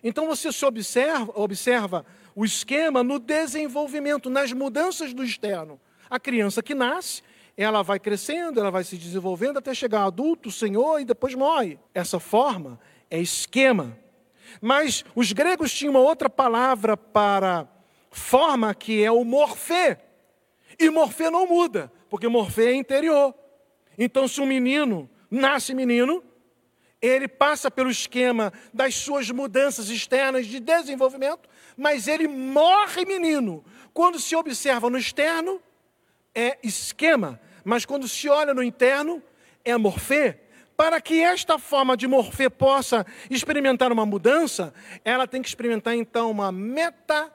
Então, 0.02 0.26
você 0.26 0.52
se 0.52 0.64
observa, 0.64 1.32
observa 1.34 2.06
o 2.34 2.44
esquema 2.44 3.02
no 3.02 3.18
desenvolvimento, 3.18 4.30
nas 4.30 4.52
mudanças 4.52 5.12
do 5.12 5.24
externo. 5.24 5.78
A 6.08 6.18
criança 6.18 6.62
que 6.62 6.74
nasce, 6.74 7.22
ela 7.58 7.82
vai 7.82 7.98
crescendo, 7.98 8.60
ela 8.60 8.70
vai 8.70 8.84
se 8.84 8.96
desenvolvendo 8.96 9.58
até 9.58 9.74
chegar 9.74 10.04
adulto, 10.04 10.48
senhor, 10.48 11.00
e 11.00 11.04
depois 11.04 11.34
morre. 11.34 11.76
Essa 11.92 12.20
forma 12.20 12.78
é 13.10 13.20
esquema. 13.20 13.98
Mas 14.62 15.04
os 15.12 15.32
gregos 15.32 15.72
tinham 15.72 15.90
uma 15.90 16.00
outra 16.00 16.30
palavra 16.30 16.96
para 16.96 17.66
forma 18.12 18.72
que 18.72 19.02
é 19.02 19.10
o 19.10 19.24
morfê. 19.24 19.98
E 20.78 20.88
Morfê 20.88 21.28
não 21.28 21.48
muda, 21.48 21.92
porque 22.08 22.28
Morfê 22.28 22.66
é 22.66 22.74
interior. 22.74 23.34
Então, 23.98 24.28
se 24.28 24.40
um 24.40 24.46
menino 24.46 25.10
nasce 25.28 25.74
menino, 25.74 26.22
ele 27.02 27.26
passa 27.26 27.68
pelo 27.68 27.90
esquema 27.90 28.52
das 28.72 28.94
suas 28.94 29.28
mudanças 29.32 29.88
externas 29.88 30.46
de 30.46 30.60
desenvolvimento, 30.60 31.48
mas 31.76 32.06
ele 32.06 32.28
morre 32.28 33.04
menino. 33.04 33.64
Quando 33.92 34.20
se 34.20 34.36
observa 34.36 34.88
no 34.88 34.96
externo, 34.96 35.60
é 36.32 36.56
esquema, 36.62 37.40
mas 37.68 37.84
quando 37.84 38.08
se 38.08 38.28
olha 38.30 38.54
no 38.54 38.62
interno, 38.62 39.22
é 39.62 39.76
morfê. 39.76 40.38
Para 40.74 41.00
que 41.02 41.20
esta 41.20 41.58
forma 41.58 41.98
de 41.98 42.06
morfê 42.06 42.48
possa 42.48 43.04
experimentar 43.28 43.92
uma 43.92 44.06
mudança, 44.06 44.72
ela 45.04 45.26
tem 45.26 45.42
que 45.42 45.48
experimentar 45.48 45.94
então 45.94 46.30
uma 46.30 46.50
metamorfose 46.50 47.28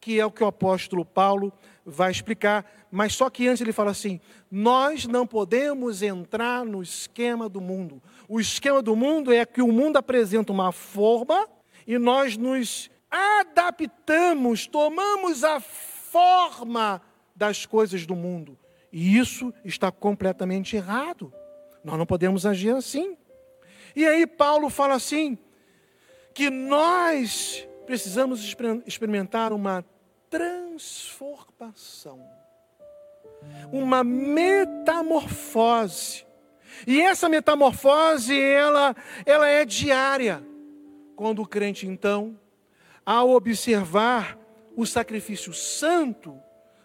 que 0.00 0.18
é 0.18 0.26
o 0.26 0.32
que 0.32 0.42
o 0.42 0.48
apóstolo 0.48 1.04
Paulo 1.04 1.52
vai 1.86 2.10
explicar, 2.10 2.68
mas 2.90 3.14
só 3.14 3.30
que 3.30 3.46
antes 3.46 3.60
ele 3.60 3.72
fala 3.72 3.92
assim: 3.92 4.20
nós 4.50 5.06
não 5.06 5.24
podemos 5.24 6.02
entrar 6.02 6.64
no 6.64 6.82
esquema 6.82 7.48
do 7.48 7.60
mundo. 7.60 8.02
O 8.28 8.40
esquema 8.40 8.82
do 8.82 8.96
mundo 8.96 9.32
é 9.32 9.46
que 9.46 9.62
o 9.62 9.70
mundo 9.70 9.98
apresenta 9.98 10.50
uma 10.50 10.72
forma 10.72 11.48
e 11.86 11.96
nós 11.96 12.36
nos 12.36 12.90
adaptamos, 13.08 14.66
tomamos 14.66 15.44
a 15.44 15.60
forma 15.60 17.00
das 17.42 17.66
coisas 17.66 18.06
do 18.06 18.14
mundo. 18.14 18.56
E 18.92 19.18
isso 19.18 19.52
está 19.64 19.90
completamente 19.90 20.76
errado. 20.76 21.34
Nós 21.82 21.98
não 21.98 22.06
podemos 22.06 22.46
agir 22.46 22.72
assim. 22.72 23.16
E 23.96 24.06
aí 24.06 24.28
Paulo 24.28 24.70
fala 24.70 24.94
assim: 24.94 25.36
que 26.32 26.48
nós 26.48 27.66
precisamos 27.84 28.56
experimentar 28.86 29.52
uma 29.52 29.84
transformação, 30.30 32.24
uma 33.72 34.04
metamorfose. 34.04 36.24
E 36.86 37.00
essa 37.00 37.28
metamorfose, 37.28 38.40
ela, 38.40 38.94
ela 39.26 39.48
é 39.48 39.64
diária. 39.64 40.46
Quando 41.16 41.42
o 41.42 41.46
crente, 41.46 41.88
então, 41.88 42.38
ao 43.04 43.30
observar 43.30 44.38
o 44.76 44.86
sacrifício 44.86 45.52
santo, 45.52 46.40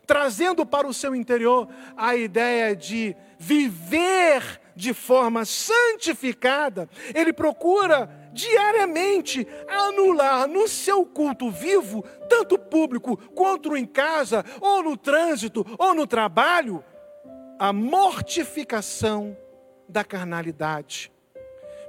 trazendo 0.07 0.65
para 0.65 0.87
o 0.87 0.93
seu 0.93 1.13
interior 1.13 1.67
a 1.95 2.15
ideia 2.15 2.73
de 2.73 3.15
viver 3.37 4.61
de 4.73 4.93
forma 4.93 5.43
santificada, 5.43 6.89
ele 7.13 7.33
procura 7.33 8.09
diariamente 8.31 9.45
anular 9.67 10.47
no 10.47 10.67
seu 10.67 11.05
culto 11.05 11.49
vivo, 11.49 12.03
tanto 12.29 12.57
público 12.57 13.17
quanto 13.33 13.75
em 13.75 13.85
casa, 13.85 14.45
ou 14.61 14.83
no 14.83 14.95
trânsito, 14.95 15.65
ou 15.77 15.93
no 15.93 16.07
trabalho, 16.07 16.83
a 17.59 17.73
mortificação 17.73 19.35
da 19.89 20.03
carnalidade. 20.03 21.11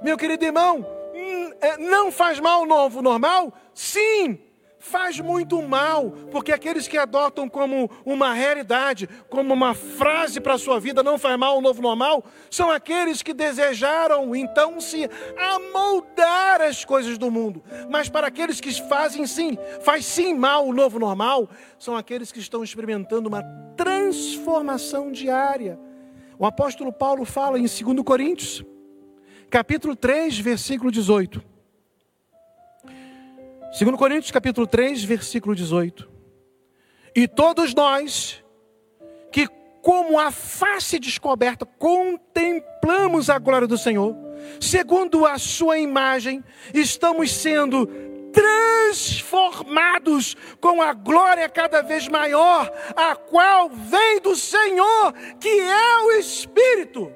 Meu 0.01 0.17
querido 0.17 0.43
irmão, 0.43 0.85
hum, 1.13 1.51
é, 1.61 1.77
não 1.77 2.11
faz 2.11 2.39
mal 2.39 2.63
o 2.63 2.65
novo 2.65 3.01
normal? 3.01 3.53
Sim, 3.73 4.39
faz 4.79 5.19
muito 5.19 5.61
mal, 5.61 6.11
porque 6.31 6.51
aqueles 6.51 6.87
que 6.87 6.97
adotam 6.97 7.49
como 7.49 7.91
uma 8.05 8.33
realidade, 8.33 9.07
como 9.29 9.53
uma 9.53 9.73
frase 9.73 10.39
para 10.39 10.53
a 10.53 10.57
sua 10.57 10.79
vida, 10.79 11.03
não 11.03 11.19
faz 11.19 11.37
mal 11.37 11.57
o 11.57 11.61
novo 11.61 11.81
normal, 11.81 12.23
são 12.49 12.71
aqueles 12.71 13.21
que 13.21 13.33
desejaram 13.33 14.33
então 14.35 14.79
se 14.79 15.09
amoldar 15.37 16.61
as 16.61 16.85
coisas 16.85 17.17
do 17.17 17.29
mundo. 17.29 17.61
Mas 17.89 18.07
para 18.07 18.27
aqueles 18.27 18.61
que 18.61 18.73
fazem 18.87 19.27
sim, 19.27 19.57
faz 19.81 20.05
sim 20.05 20.33
mal 20.33 20.65
o 20.65 20.73
novo 20.73 20.97
normal, 20.97 21.49
são 21.77 21.95
aqueles 21.95 22.31
que 22.31 22.39
estão 22.39 22.63
experimentando 22.63 23.27
uma 23.27 23.43
transformação 23.75 25.11
diária. 25.11 25.77
O 26.37 26.45
apóstolo 26.45 26.93
Paulo 26.93 27.25
fala 27.25 27.59
em 27.59 27.63
2 27.63 28.01
Coríntios, 28.05 28.63
capítulo 29.49 29.93
3, 29.93 30.39
versículo 30.39 30.89
18. 30.89 31.48
2 33.71 33.95
Coríntios 33.97 34.31
capítulo 34.31 34.65
3, 34.65 35.03
versículo 35.03 35.55
18. 35.55 36.09
E 37.15 37.27
todos 37.27 37.73
nós, 37.73 38.43
como 39.81 40.19
a 40.19 40.31
face 40.31 40.99
descoberta, 40.99 41.65
contemplamos 41.65 43.29
a 43.29 43.39
glória 43.39 43.67
do 43.67 43.77
Senhor, 43.77 44.15
segundo 44.59 45.25
a 45.25 45.37
sua 45.37 45.79
imagem, 45.79 46.43
estamos 46.73 47.31
sendo 47.31 47.87
transformados 48.31 50.35
com 50.59 50.81
a 50.81 50.93
glória 50.93 51.47
cada 51.49 51.81
vez 51.81 52.07
maior, 52.07 52.71
a 52.95 53.15
qual 53.15 53.69
vem 53.69 54.19
do 54.19 54.35
Senhor, 54.35 55.13
que 55.39 55.49
é 55.49 55.97
o 56.03 56.11
Espírito. 56.13 57.11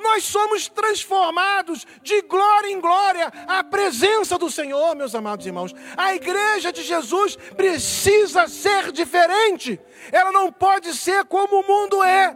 Nós 0.00 0.24
somos 0.24 0.68
transformados 0.68 1.86
de 2.02 2.22
glória 2.22 2.72
em 2.72 2.80
glória 2.80 3.30
à 3.46 3.62
presença 3.62 4.38
do 4.38 4.50
Senhor, 4.50 4.96
meus 4.96 5.14
amados 5.14 5.46
irmãos. 5.46 5.74
A 5.96 6.14
igreja 6.14 6.72
de 6.72 6.82
Jesus 6.82 7.36
precisa 7.56 8.48
ser 8.48 8.92
diferente. 8.92 9.78
Ela 10.10 10.32
não 10.32 10.50
pode 10.50 10.94
ser 10.94 11.24
como 11.26 11.60
o 11.60 11.66
mundo 11.66 12.02
é. 12.02 12.34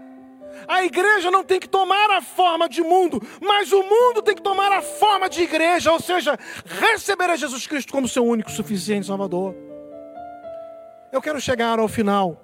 A 0.68 0.85
igreja 0.85 1.31
não 1.31 1.42
tem 1.42 1.59
que 1.59 1.68
tomar 1.68 2.11
a 2.11 2.22
forma 2.22 2.68
de 2.68 2.83
mundo, 2.83 3.20
mas 3.40 3.72
o 3.72 3.83
mundo 3.83 4.22
tem 4.22 4.35
que 4.35 4.42
tomar 4.42 4.70
a 4.70 4.81
forma 4.81 5.29
de 5.29 5.42
igreja, 5.42 5.92
ou 5.92 6.00
seja, 6.00 6.38
receber 6.64 7.29
a 7.29 7.37
Jesus 7.37 7.66
Cristo 7.66 7.92
como 7.92 8.09
seu 8.09 8.24
único 8.24 8.50
suficiente 8.50 9.07
Salvador. 9.07 9.55
Eu 11.12 11.20
quero 11.20 11.40
chegar 11.40 11.79
ao 11.79 11.88
final 11.88 12.40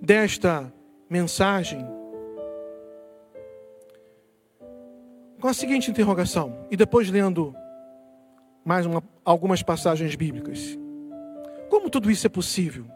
desta 0.00 0.72
mensagem 1.08 1.86
com 5.42 5.48
a 5.48 5.52
seguinte 5.52 5.90
interrogação, 5.90 6.56
e 6.70 6.76
depois 6.76 7.10
lendo 7.10 7.52
mais 8.64 8.86
uma, 8.86 9.02
algumas 9.24 9.60
passagens 9.60 10.14
bíblicas. 10.14 10.78
Como 11.68 11.90
tudo 11.90 12.12
isso 12.12 12.24
é 12.28 12.30
possível? 12.30 12.86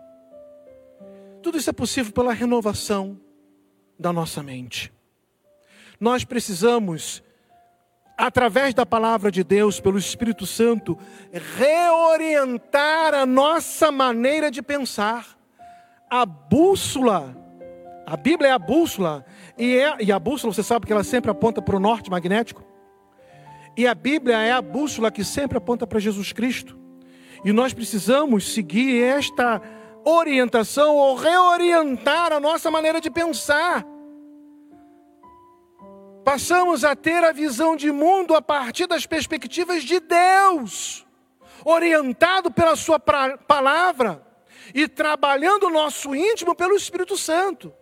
Tudo 1.43 1.59
isso 1.59 1.69
é 1.69 1.73
possível 1.73 2.13
pela 2.13 2.33
renovação 2.33 3.21
da 3.99 4.13
nossa 4.13 4.45
mente. 4.45 4.93
Nós 5.99 6.23
precisamos, 6.23 7.21
através 8.17 8.73
da 8.73 8.87
palavra 8.87 9.29
de 9.33 9.43
Deus, 9.43 9.81
pelo 9.81 9.99
Espírito 9.99 10.47
Santo, 10.47 10.97
reorientar 11.33 13.13
a 13.13 13.27
nossa 13.27 13.91
maneira 13.91 14.53
de 14.53 14.63
pensar. 14.63 15.37
A 16.09 16.25
bússola, 16.25 17.37
a 18.07 18.17
Bíblia 18.17 18.51
é 18.51 18.53
a 18.53 18.59
bússola 18.59 19.27
e, 19.59 19.77
é, 19.79 19.97
e 20.01 20.13
a 20.13 20.19
bússola, 20.19 20.53
você 20.53 20.63
sabe 20.63 20.87
que 20.87 20.93
ela 20.93 21.05
sempre 21.05 21.31
aponta 21.31 21.63
para 21.63 21.77
o 21.77 21.81
norte 21.81 22.11
magnético. 22.11 22.63
E 23.77 23.87
a 23.87 23.95
Bíblia 23.95 24.39
é 24.39 24.53
a 24.53 24.63
bússola 24.63 25.11
que 25.11 25.25
sempre 25.25 25.59
aponta 25.59 25.87
para 25.87 25.99
Jesus 25.99 26.33
Cristo. 26.33 26.79
E 27.45 27.53
nós 27.53 27.73
precisamos 27.73 28.53
seguir 28.53 29.03
esta 29.03 29.61
orientação 30.05 30.97
ou 30.97 31.15
reorientar 31.15 32.33
a 32.33 32.41
nossa 32.41 32.71
maneira 32.71 33.01
de 33.01 33.11
pensar. 33.11 33.85
Passamos 36.25 36.85
a 36.85 36.97
ter 36.97 37.23
a 37.23 37.33
visão 37.33 37.77
de 37.77 37.93
mundo 37.93 38.35
a 38.35 38.43
partir 38.43 38.87
das 38.87 39.07
perspectivas 39.07 39.85
de 39.85 40.01
Deus, 40.01 41.07
orientado 41.65 42.51
pela 42.51 42.77
Sua 42.77 42.99
palavra 42.99 44.27
e 44.75 44.89
trabalhando 44.89 45.69
o 45.69 45.71
nosso 45.71 46.15
íntimo 46.15 46.55
pelo 46.55 46.75
Espírito 46.75 47.17
Santo. 47.17 47.73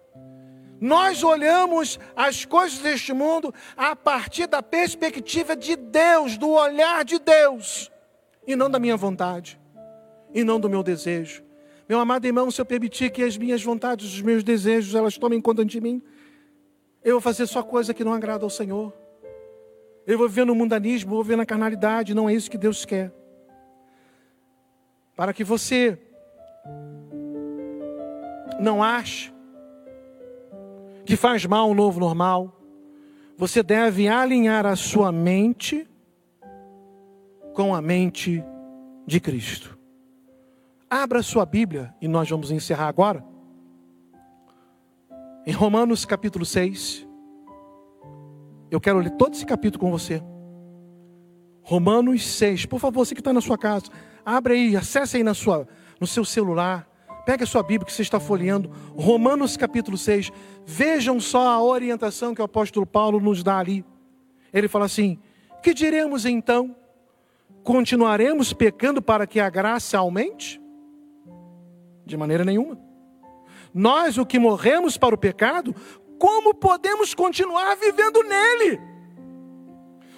Nós 0.81 1.23
olhamos 1.23 1.99
as 2.17 2.45
coisas 2.45 2.79
deste 2.79 3.13
mundo 3.13 3.55
a 3.77 3.95
partir 3.95 4.47
da 4.47 4.63
perspectiva 4.63 5.57
de 5.57 5.77
Deus, 5.77 6.37
do 6.37 6.51
olhar 6.51 7.05
de 7.05 7.19
Deus, 7.19 7.91
e 8.47 8.55
não 8.55 8.71
da 8.71 8.79
minha 8.79 8.97
vontade, 8.97 9.61
e 10.33 10.45
não 10.45 10.59
do 10.59 10.69
meu 10.69 10.83
desejo. 10.83 11.43
Meu 11.89 12.01
amado 12.01 12.25
irmão, 12.25 12.51
se 12.51 12.61
eu 12.61 12.65
permitir 12.65 13.11
que 13.11 13.23
as 13.23 13.37
minhas 13.37 13.63
vontades, 13.63 14.15
os 14.15 14.23
meus 14.23 14.43
desejos, 14.43 14.95
elas 14.95 15.19
tomem 15.19 15.41
conta 15.41 15.65
de 15.65 15.81
mim, 15.81 16.03
eu 17.03 17.17
vou 17.17 17.21
fazer 17.21 17.47
só 17.47 17.63
coisa 17.63 17.93
que 17.93 18.03
não 18.03 18.15
agrada 18.15 18.45
ao 18.45 18.51
Senhor. 18.51 18.93
Eu 20.07 20.17
vou 20.17 20.29
viver 20.29 20.47
no 20.47 20.55
mundanismo, 20.55 21.11
vou 21.11 21.23
viver 21.23 21.37
na 21.37 21.45
carnalidade, 21.45 22.15
não 22.15 22.29
é 22.29 22.35
isso 22.35 22.51
que 22.51 22.57
Deus 22.57 22.85
quer. 22.85 23.13
Para 25.15 25.33
que 25.33 25.45
você 25.45 25.99
não 28.59 28.83
ache 28.83 29.34
que 31.05 31.17
faz 31.17 31.45
mal 31.45 31.71
um 31.71 31.75
novo 31.75 32.01
normal, 32.01 32.61
você 33.37 33.63
deve 33.63 34.09
alinhar 34.09 34.65
a 34.65 34.77
sua 34.77 35.13
mente 35.13 35.89
com 37.53 37.75
a 37.75 37.83
mente 37.83 38.43
de 39.07 39.21
Cristo. 39.21 39.79
Abra 40.89 41.23
sua 41.23 41.45
Bíblia 41.45 41.95
e 42.01 42.09
nós 42.09 42.29
vamos 42.29 42.51
encerrar 42.51 42.89
agora. 42.89 43.25
Em 45.47 45.53
Romanos 45.53 46.05
capítulo 46.05 46.45
6. 46.45 47.07
Eu 48.71 48.81
quero 48.81 48.99
ler 48.99 49.11
todo 49.11 49.35
esse 49.35 49.45
capítulo 49.45 49.81
com 49.81 49.91
você. 49.91 50.23
Romanos 51.63 52.27
6. 52.27 52.67
Por 52.67 52.79
favor, 52.79 53.05
você 53.05 53.15
que 53.15 53.21
está 53.21 53.33
na 53.33 53.41
sua 53.41 53.59
casa, 53.59 53.87
abre 54.25 54.55
aí, 54.55 54.77
acesse 54.77 55.17
aí 55.17 55.23
na 55.23 55.35
sua, 55.35 55.67
no 56.01 56.07
seu 56.07 56.25
celular. 56.25 56.89
Pega 57.25 57.45
a 57.45 57.47
sua 57.47 57.63
Bíblia 57.63 57.87
que 57.87 57.93
você 57.93 58.03
está 58.03 58.21
folheando, 58.21 58.71
Romanos 58.95 59.57
capítulo 59.57 59.97
6. 59.97 60.31
Vejam 60.67 61.19
só 61.19 61.49
a 61.49 61.63
orientação 61.63 62.35
que 62.35 62.43
o 62.43 62.45
apóstolo 62.45 62.85
Paulo 62.85 63.19
nos 63.19 63.43
dá 63.43 63.59
ali. 63.59 63.85
Ele 64.53 64.69
fala 64.69 64.85
assim: 64.85 65.19
Que 65.63 65.73
diremos 65.73 66.27
então? 66.27 66.77
Continuaremos 67.63 68.53
pecando 68.53 69.01
para 69.01 69.27
que 69.27 69.41
a 69.41 69.49
graça 69.49 69.97
aumente? 69.97 70.61
De 72.05 72.17
maneira 72.17 72.45
nenhuma. 72.45 72.79
Nós, 73.73 74.19
o 74.19 74.27
que 74.27 74.39
morremos 74.39 74.99
para 74.99 75.15
o 75.15 75.19
pecado, 75.19 75.75
como 76.19 76.55
podemos 76.55 77.15
continuar 77.15 77.75
vivendo 77.77 78.23
nele? 78.23 78.94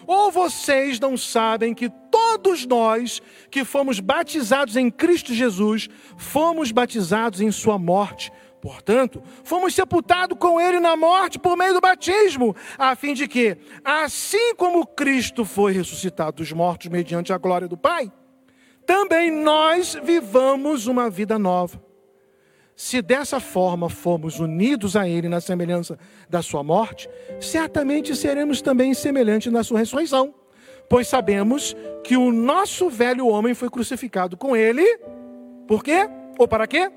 Ou 0.06 0.30
vocês 0.30 1.00
não 1.00 1.16
sabem 1.16 1.74
que 1.74 1.90
todos 2.10 2.64
nós 2.64 3.20
que 3.50 3.64
fomos 3.64 3.98
batizados 3.98 4.76
em 4.76 4.90
Cristo 4.90 5.34
Jesus, 5.34 5.88
fomos 6.16 6.70
batizados 6.70 7.40
em 7.40 7.50
Sua 7.50 7.78
morte? 7.78 8.30
Portanto, 8.60 9.22
fomos 9.44 9.74
sepultados 9.74 10.36
com 10.38 10.60
Ele 10.60 10.80
na 10.80 10.96
morte 10.96 11.38
por 11.38 11.56
meio 11.56 11.74
do 11.74 11.80
batismo, 11.80 12.54
a 12.78 12.96
fim 12.96 13.14
de 13.14 13.28
que, 13.28 13.56
assim 13.84 14.54
como 14.56 14.86
Cristo 14.86 15.44
foi 15.44 15.72
ressuscitado 15.72 16.38
dos 16.38 16.52
mortos 16.52 16.88
mediante 16.88 17.32
a 17.32 17.38
glória 17.38 17.68
do 17.68 17.76
Pai, 17.76 18.10
também 18.84 19.30
nós 19.30 19.96
vivamos 20.02 20.86
uma 20.86 21.10
vida 21.10 21.38
nova. 21.38 21.85
Se 22.76 23.00
dessa 23.00 23.40
forma 23.40 23.88
formos 23.88 24.38
unidos 24.38 24.96
a 24.96 25.08
Ele 25.08 25.30
na 25.30 25.40
semelhança 25.40 25.98
da 26.28 26.42
Sua 26.42 26.62
morte, 26.62 27.08
certamente 27.40 28.14
seremos 28.14 28.60
também 28.60 28.92
semelhantes 28.92 29.50
na 29.50 29.64
Sua 29.64 29.78
ressurreição, 29.78 30.34
pois 30.86 31.08
sabemos 31.08 31.74
que 32.04 32.18
o 32.18 32.30
nosso 32.30 32.90
velho 32.90 33.26
homem 33.28 33.54
foi 33.54 33.70
crucificado 33.70 34.36
com 34.36 34.54
Ele. 34.54 34.84
Por 35.66 35.82
quê? 35.82 36.06
Ou 36.38 36.46
para 36.46 36.66
quê? 36.66 36.92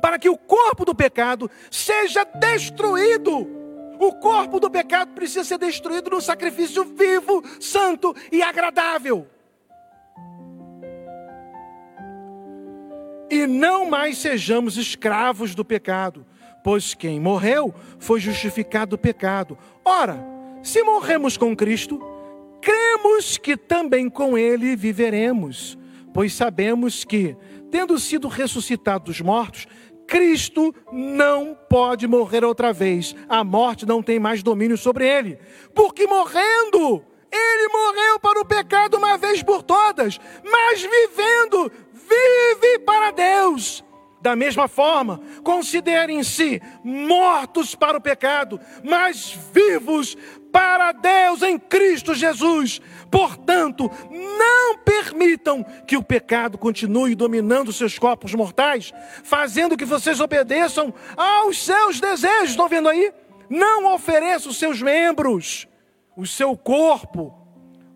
Para 0.00 0.16
que 0.16 0.28
o 0.28 0.38
corpo 0.38 0.84
do 0.84 0.94
pecado 0.94 1.50
seja 1.68 2.24
destruído. 2.24 3.48
O 3.98 4.12
corpo 4.14 4.60
do 4.60 4.70
pecado 4.70 5.12
precisa 5.12 5.42
ser 5.42 5.58
destruído 5.58 6.08
no 6.10 6.20
sacrifício 6.20 6.84
vivo, 6.84 7.42
santo 7.60 8.14
e 8.30 8.42
agradável. 8.42 9.26
E 13.32 13.46
não 13.46 13.88
mais 13.88 14.18
sejamos 14.18 14.76
escravos 14.76 15.54
do 15.54 15.64
pecado, 15.64 16.26
pois 16.62 16.92
quem 16.92 17.18
morreu 17.18 17.74
foi 17.98 18.20
justificado 18.20 18.90
do 18.90 18.98
pecado. 18.98 19.56
Ora, 19.82 20.22
se 20.62 20.82
morremos 20.82 21.38
com 21.38 21.56
Cristo, 21.56 21.98
cremos 22.60 23.38
que 23.38 23.56
também 23.56 24.10
com 24.10 24.36
Ele 24.36 24.76
viveremos, 24.76 25.78
pois 26.12 26.34
sabemos 26.34 27.04
que, 27.04 27.34
tendo 27.70 27.98
sido 27.98 28.28
ressuscitado 28.28 29.06
dos 29.06 29.22
mortos, 29.22 29.66
Cristo 30.06 30.74
não 30.92 31.56
pode 31.70 32.06
morrer 32.06 32.44
outra 32.44 32.70
vez. 32.70 33.16
A 33.30 33.42
morte 33.42 33.86
não 33.86 34.02
tem 34.02 34.18
mais 34.20 34.42
domínio 34.42 34.76
sobre 34.76 35.08
ele. 35.08 35.38
Porque 35.74 36.06
morrendo, 36.06 37.02
ele 37.32 37.68
morreu 37.68 38.20
para 38.20 38.40
o 38.40 38.44
pecado 38.44 38.98
uma 38.98 39.16
vez 39.16 39.42
por 39.42 39.62
todas, 39.62 40.20
mas 40.44 40.82
vivendo, 40.82 41.72
vive 42.12 42.78
para 42.80 43.10
Deus. 43.10 43.84
Da 44.20 44.36
mesma 44.36 44.68
forma, 44.68 45.20
considerem-se 45.42 46.62
mortos 46.84 47.74
para 47.74 47.98
o 47.98 48.00
pecado, 48.00 48.60
mas 48.84 49.36
vivos 49.52 50.16
para 50.52 50.92
Deus 50.92 51.42
em 51.42 51.58
Cristo 51.58 52.14
Jesus. 52.14 52.80
Portanto, 53.10 53.90
não 54.10 54.78
permitam 54.78 55.64
que 55.86 55.96
o 55.96 56.04
pecado 56.04 56.56
continue 56.56 57.16
dominando 57.16 57.72
seus 57.72 57.98
corpos 57.98 58.32
mortais, 58.32 58.92
fazendo 59.24 59.76
que 59.76 59.84
vocês 59.84 60.20
obedeçam 60.20 60.94
aos 61.16 61.64
seus 61.64 61.98
desejos. 61.98 62.50
Estão 62.50 62.68
vendo 62.68 62.88
aí? 62.88 63.12
Não 63.50 63.92
ofereça 63.92 64.48
os 64.48 64.56
seus 64.56 64.80
membros, 64.80 65.66
o 66.16 66.26
seu 66.26 66.56
corpo, 66.56 67.41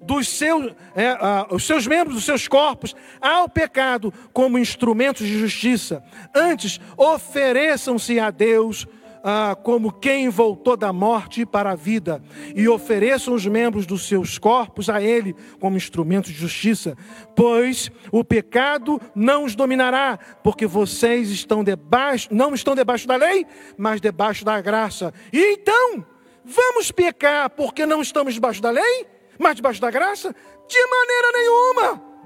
dos 0.06 0.28
seus, 0.28 0.72
é, 0.94 1.16
os 1.50 1.66
seus 1.66 1.86
membros, 1.86 2.14
dos 2.14 2.24
seus 2.24 2.46
corpos, 2.46 2.94
ao 3.20 3.48
pecado 3.48 4.12
como 4.32 4.58
instrumentos 4.58 5.26
de 5.26 5.38
justiça. 5.38 6.02
Antes, 6.34 6.80
ofereçam-se 6.96 8.18
a 8.20 8.30
Deus 8.30 8.86
ah, 9.28 9.56
como 9.60 9.90
quem 9.90 10.28
voltou 10.28 10.76
da 10.76 10.92
morte 10.92 11.44
para 11.44 11.72
a 11.72 11.74
vida, 11.74 12.22
e 12.54 12.68
ofereçam 12.68 13.34
os 13.34 13.44
membros 13.44 13.84
dos 13.84 14.06
seus 14.06 14.38
corpos 14.38 14.88
a 14.88 15.02
Ele 15.02 15.34
como 15.58 15.76
instrumentos 15.76 16.30
de 16.30 16.38
justiça, 16.38 16.96
pois 17.34 17.90
o 18.12 18.22
pecado 18.22 19.00
não 19.16 19.42
os 19.42 19.56
dominará, 19.56 20.16
porque 20.44 20.64
vocês 20.64 21.28
estão 21.30 21.64
debaixo, 21.64 22.28
não 22.30 22.54
estão 22.54 22.76
debaixo 22.76 23.08
da 23.08 23.16
lei, 23.16 23.44
mas 23.76 24.00
debaixo 24.00 24.44
da 24.44 24.60
graça. 24.60 25.12
E 25.32 25.54
então, 25.54 26.06
vamos 26.44 26.92
pecar 26.92 27.50
porque 27.50 27.84
não 27.84 28.00
estamos 28.00 28.34
debaixo 28.34 28.62
da 28.62 28.70
lei, 28.70 29.06
mas 29.38 29.56
debaixo 29.56 29.80
da 29.80 29.90
graça? 29.90 30.34
De 30.68 30.86
maneira 30.86 31.32
nenhuma! 31.34 32.16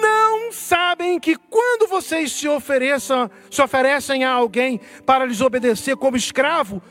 não 0.00 0.52
sabem 0.52 1.18
que 1.18 1.36
quando 1.36 1.88
vocês 1.88 2.32
se 2.32 2.48
ofereçam, 2.48 3.30
se 3.50 3.62
oferecem 3.62 4.24
a 4.24 4.30
alguém 4.30 4.80
para 5.06 5.24
lhes 5.24 5.40
obedecer 5.40 5.96
como 5.96 6.16
escravo, 6.16 6.82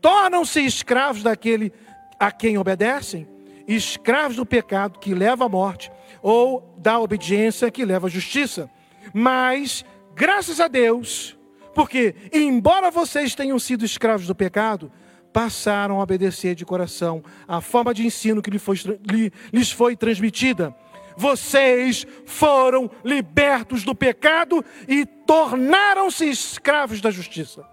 tornam-se 0.00 0.64
escravos 0.64 1.22
daquele 1.22 1.72
a 2.18 2.30
quem 2.30 2.56
obedecem, 2.56 3.28
escravos 3.68 4.36
do 4.36 4.46
pecado 4.46 4.98
que 4.98 5.14
leva 5.14 5.44
à 5.46 5.48
morte 5.48 5.90
ou 6.22 6.74
da 6.78 6.98
obediência 6.98 7.70
que 7.70 7.84
leva 7.84 8.06
à 8.06 8.10
justiça. 8.10 8.70
Mas 9.12 9.84
graças 10.14 10.60
a 10.60 10.68
Deus, 10.68 11.36
porque 11.74 12.14
embora 12.32 12.90
vocês 12.90 13.34
tenham 13.34 13.58
sido 13.58 13.84
escravos 13.84 14.26
do 14.26 14.34
pecado, 14.34 14.90
passaram 15.36 16.00
a 16.00 16.02
obedecer 16.02 16.54
de 16.54 16.64
coração 16.64 17.22
a 17.46 17.60
forma 17.60 17.92
de 17.92 18.06
ensino 18.06 18.40
que 18.40 18.50
lhes 18.50 19.70
foi 19.70 19.94
transmitida 19.94 20.74
vocês 21.14 22.06
foram 22.24 22.90
libertos 23.04 23.82
do 23.82 23.94
pecado 23.94 24.64
e 24.88 25.04
tornaram-se 25.04 26.28
escravos 26.28 27.00
da 27.00 27.10
justiça. 27.10 27.64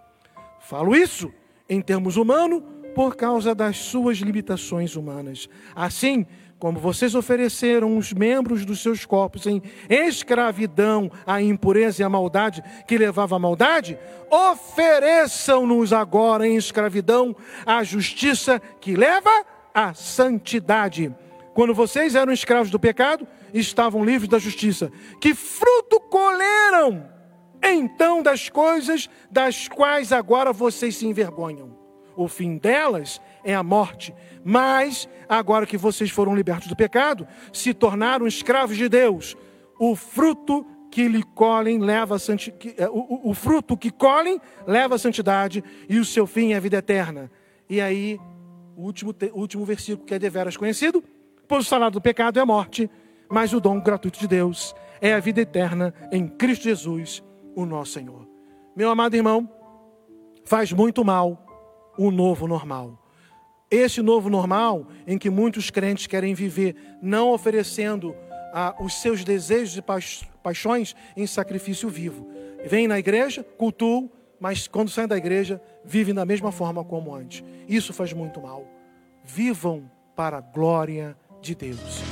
Falo 0.61 0.95
isso 0.95 1.31
em 1.69 1.81
termos 1.81 2.15
humanos 2.15 2.63
por 2.95 3.15
causa 3.15 3.53
das 3.53 3.77
suas 3.77 4.17
limitações 4.17 4.95
humanas. 4.95 5.49
Assim, 5.75 6.25
como 6.63 6.79
vocês 6.79 7.13
ofereceram 7.13 7.97
os 7.97 8.13
membros 8.13 8.63
dos 8.63 8.81
seus 8.81 9.05
corpos 9.05 9.45
em 9.45 9.61
escravidão 9.89 11.11
à 11.27 11.41
impureza 11.41 12.01
e 12.01 12.05
à 12.05 12.07
maldade 12.07 12.63
que 12.87 12.97
levava 12.97 13.35
à 13.35 13.39
maldade, 13.39 13.99
ofereçam-nos 14.31 15.91
agora 15.91 16.47
em 16.47 16.55
escravidão 16.55 17.35
à 17.65 17.83
justiça 17.83 18.61
que 18.79 18.95
leva 18.95 19.29
à 19.73 19.93
santidade. 19.93 21.13
Quando 21.53 21.73
vocês 21.73 22.15
eram 22.15 22.31
escravos 22.31 22.71
do 22.71 22.79
pecado, 22.79 23.27
estavam 23.53 24.05
livres 24.05 24.29
da 24.29 24.39
justiça. 24.39 24.89
Que 25.19 25.35
fruto 25.35 25.99
colheram 25.99 27.05
então 27.61 28.23
das 28.23 28.47
coisas 28.47 29.09
das 29.29 29.67
quais 29.67 30.13
agora 30.13 30.53
vocês 30.53 30.95
se 30.95 31.05
envergonham? 31.05 31.77
O 32.15 32.29
fim 32.29 32.57
delas 32.57 33.19
é 33.43 33.55
a 33.55 33.63
morte. 33.63 34.13
Mas, 34.43 35.07
agora 35.27 35.65
que 35.65 35.77
vocês 35.77 36.09
foram 36.09 36.35
libertos 36.35 36.67
do 36.67 36.75
pecado, 36.75 37.27
se 37.51 37.73
tornaram 37.73 38.27
escravos 38.27 38.77
de 38.77 38.89
Deus. 38.89 39.35
O 39.79 39.95
fruto 39.95 40.65
que 40.91 41.07
lhe 41.07 41.23
colhem 41.23 41.79
leva 41.79 42.15
a 42.15 42.19
santidade, 42.19 42.75
é, 42.77 42.87
o, 42.87 43.29
o 43.29 43.33
fruto 43.33 43.75
que 43.75 43.89
colhem 43.89 44.39
leva 44.67 44.93
a 44.95 44.97
santidade 44.99 45.63
e 45.89 45.97
o 45.97 46.05
seu 46.05 46.27
fim 46.27 46.53
é 46.53 46.57
a 46.57 46.59
vida 46.59 46.77
eterna. 46.77 47.31
E 47.67 47.81
aí, 47.81 48.19
o 48.75 48.83
último, 48.83 49.15
o 49.33 49.39
último 49.39 49.65
versículo 49.65 50.05
que 50.05 50.13
é 50.13 50.19
deveras 50.19 50.55
conhecido, 50.55 51.03
pois 51.47 51.65
o 51.65 51.67
salário 51.67 51.93
do 51.93 52.01
pecado 52.01 52.37
é 52.37 52.41
a 52.43 52.45
morte, 52.45 52.89
mas 53.27 53.53
o 53.53 53.59
dom 53.59 53.79
gratuito 53.79 54.19
de 54.19 54.27
Deus 54.27 54.75
é 55.01 55.13
a 55.13 55.19
vida 55.19 55.41
eterna 55.41 55.93
em 56.11 56.27
Cristo 56.27 56.63
Jesus, 56.65 57.23
o 57.55 57.65
nosso 57.65 57.93
Senhor. 57.93 58.27
Meu 58.75 58.89
amado 58.89 59.15
irmão, 59.15 59.49
faz 60.45 60.71
muito 60.71 61.03
mal 61.03 61.43
o 61.97 62.11
novo 62.11 62.47
normal. 62.47 63.02
Esse 63.73 64.03
novo 64.03 64.29
normal 64.29 64.85
em 65.07 65.17
que 65.17 65.31
muitos 65.31 65.71
crentes 65.71 66.05
querem 66.05 66.35
viver, 66.35 66.75
não 67.01 67.31
oferecendo 67.31 68.15
ah, 68.53 68.75
os 68.79 69.01
seus 69.01 69.23
desejos 69.23 69.75
e 69.75 69.83
paixões 70.43 70.95
em 71.17 71.25
sacrifício 71.25 71.89
vivo. 71.89 72.27
Vem 72.67 72.87
na 72.87 72.99
igreja, 72.99 73.43
cultuam, 73.57 74.11
mas 74.39 74.67
quando 74.67 74.91
saem 74.91 75.07
da 75.07 75.17
igreja, 75.17 75.59
vivem 75.83 76.13
da 76.13 76.23
mesma 76.23 76.51
forma 76.51 76.83
como 76.83 77.15
antes. 77.15 77.43
Isso 77.67 77.93
faz 77.93 78.13
muito 78.13 78.39
mal. 78.39 78.63
Vivam 79.23 79.89
para 80.15 80.37
a 80.37 80.41
glória 80.41 81.17
de 81.41 81.55
Deus. 81.55 82.03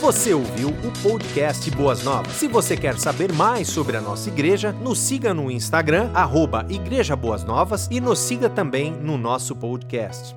Você 0.00 0.32
ouviu 0.32 0.68
o 0.70 1.02
podcast 1.02 1.70
Boas 1.72 2.02
Novas. 2.02 2.32
Se 2.32 2.48
você 2.48 2.78
quer 2.78 2.98
saber 2.98 3.30
mais 3.30 3.68
sobre 3.68 3.98
a 3.98 4.00
nossa 4.00 4.30
igreja, 4.30 4.72
nos 4.72 4.98
siga 5.00 5.34
no 5.34 5.50
Instagram, 5.50 6.10
arroba 6.14 6.66
Igreja 6.70 7.14
Boas 7.14 7.44
Novas 7.44 7.88
e 7.90 8.00
nos 8.00 8.20
siga 8.20 8.48
também 8.48 8.90
no 8.90 9.18
nosso 9.18 9.54
podcast. 9.54 10.34